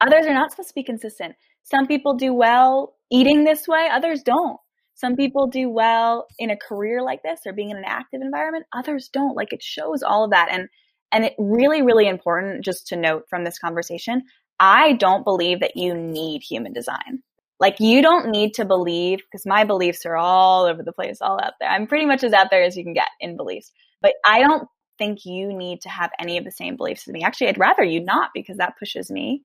[0.00, 1.34] Others are not supposed to be consistent.
[1.64, 4.58] Some people do well eating this way, others don't.
[4.94, 8.66] Some people do well in a career like this or being in an active environment,
[8.72, 9.36] others don't.
[9.36, 10.68] Like it shows all of that and
[11.10, 14.22] and it really really important just to note from this conversation,
[14.58, 17.22] I don't believe that you need human design.
[17.60, 21.40] Like you don't need to believe because my beliefs are all over the place, all
[21.42, 21.68] out there.
[21.68, 23.72] I'm pretty much as out there as you can get in beliefs.
[24.00, 27.22] But I don't think you need to have any of the same beliefs as me.
[27.22, 29.42] Actually, I'd rather you not because that pushes me.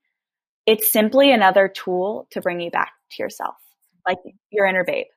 [0.66, 3.56] It's simply another tool to bring you back to yourself,
[4.08, 4.18] like
[4.50, 5.08] your inner babe.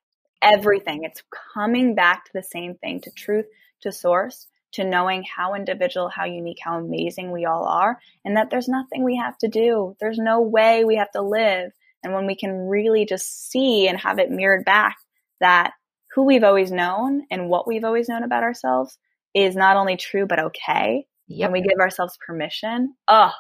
[0.43, 1.05] Everything.
[1.05, 1.23] It's
[1.55, 3.47] coming back to the same thing, to truth,
[3.83, 8.51] to source, to knowing how individual, how unique, how amazing we all are, and that
[8.51, 9.97] there's nothing we have to do.
[10.01, 11.73] There's no way we have to live.
[12.03, 14.97] And when we can really just see and have it mirrored back
[15.41, 15.73] that
[16.15, 18.99] who we've always known and what we've always known about ourselves
[19.35, 21.07] is not only true but okay.
[21.29, 21.47] Yep.
[21.47, 22.95] And we give ourselves permission.
[23.09, 23.33] Oh,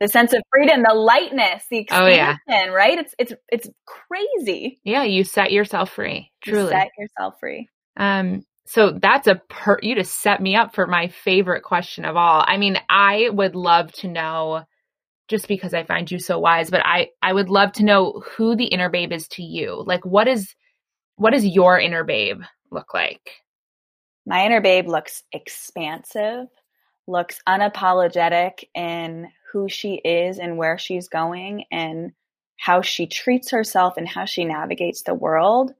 [0.00, 2.66] the sense of freedom, the lightness, the Oh, expansion, yeah.
[2.66, 2.98] right?
[2.98, 4.80] It's it's it's crazy.
[4.84, 6.30] yeah, you set yourself free.
[6.46, 6.70] You Truly.
[6.70, 7.68] set yourself free.
[7.96, 12.16] Um, so that's a per you just set me up for my favorite question of
[12.16, 12.44] all.
[12.46, 14.62] I mean, I would love to know
[15.28, 18.56] just because I find you so wise, but I I would love to know who
[18.56, 19.82] the inner babe is to you.
[19.86, 20.54] Like what is
[21.16, 22.40] what does your inner babe
[22.70, 23.30] look like?
[24.26, 26.46] My inner babe looks expansive,
[27.06, 32.12] looks unapologetic in who she is and where she's going and
[32.56, 35.72] how she treats herself and how she navigates the world.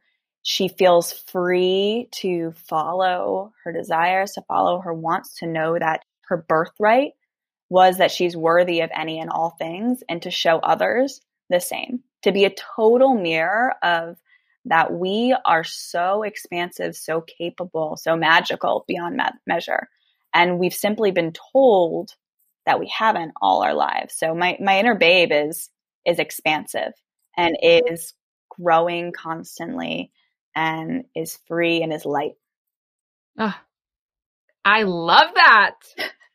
[0.42, 6.38] She feels free to follow her desires, to follow her wants, to know that her
[6.48, 7.12] birthright
[7.68, 12.00] was that she's worthy of any and all things and to show others the same.
[12.22, 14.16] To be a total mirror of
[14.64, 19.88] that we are so expansive, so capable, so magical beyond me- measure.
[20.34, 22.14] And we've simply been told
[22.66, 24.14] that we haven't all our lives.
[24.16, 25.70] So my, my inner babe is,
[26.06, 26.92] is expansive
[27.36, 28.14] and is
[28.50, 30.10] growing constantly
[30.54, 32.32] and is free and is light.
[33.38, 33.54] Oh,
[34.64, 35.74] I love that.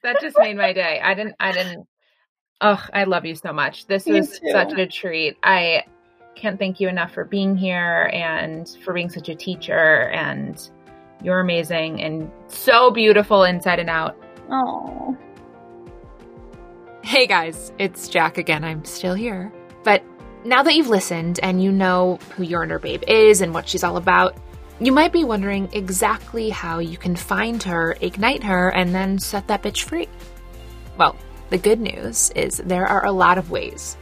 [0.03, 1.01] That just made my day.
[1.03, 1.88] I didn't I didn't
[2.61, 3.86] Oh, I love you so much.
[3.88, 4.23] This too.
[4.23, 5.38] such a treat.
[5.43, 5.84] I
[6.36, 10.69] can't thank you enough for being here and for being such a teacher and
[11.23, 14.15] you're amazing and so beautiful inside and out.
[14.49, 15.17] Oh,
[17.16, 18.66] Hey guys, it's Jack again.
[18.66, 19.49] I'm still here.
[19.86, 20.03] But
[20.43, 23.86] now that you've listened and you know who your inner babe is and what she's
[23.86, 24.36] all about,
[24.82, 29.47] you might be wondering exactly how you can find her, ignite her, and then set
[29.47, 30.09] that bitch free.
[30.97, 31.16] Well,
[31.51, 33.95] the good news is there are a lot of ways.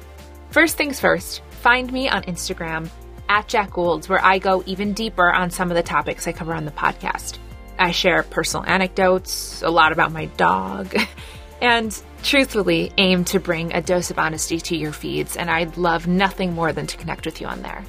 [0.50, 2.90] First things first, find me on Instagram
[3.30, 6.56] at Jack Goulds, where I go even deeper on some of the topics I cover
[6.56, 7.38] on the podcast.
[7.78, 10.96] I share personal anecdotes, a lot about my dog,
[11.62, 16.08] and truthfully aim to bring a dose of honesty to your feeds, and I'd love
[16.08, 17.84] nothing more than to connect with you on there.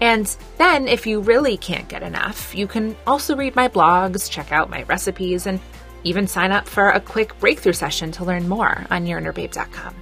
[0.00, 0.26] And
[0.58, 4.70] then, if you really can't get enough, you can also read my blogs, check out
[4.70, 5.60] my recipes, and
[6.04, 9.94] even sign up for a quick breakthrough session to learn more on yourinnerbabe.com.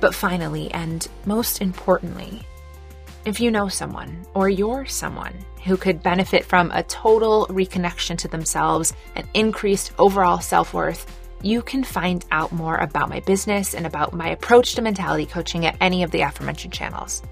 [0.00, 2.42] But finally, and most importantly,
[3.24, 5.32] if you know someone or you're someone
[5.64, 11.06] who could benefit from a total reconnection to themselves and increased overall self worth,
[11.42, 15.66] you can find out more about my business and about my approach to mentality coaching
[15.66, 17.22] at any of the aforementioned channels.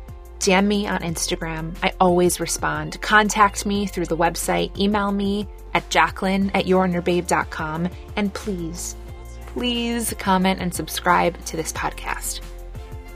[0.40, 1.76] DM me on Instagram.
[1.82, 3.00] I always respond.
[3.02, 4.76] Contact me through the website.
[4.78, 7.90] Email me at jacqueline at yourinnerbabe.com.
[8.16, 8.96] And please,
[9.48, 12.40] please comment and subscribe to this podcast.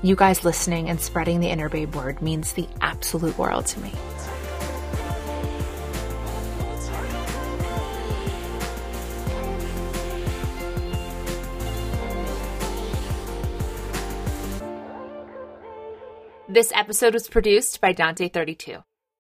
[0.02, 3.92] You guys listening and spreading the Inner Babe word means the absolute world to me.
[16.54, 18.84] This episode was produced by Dante32.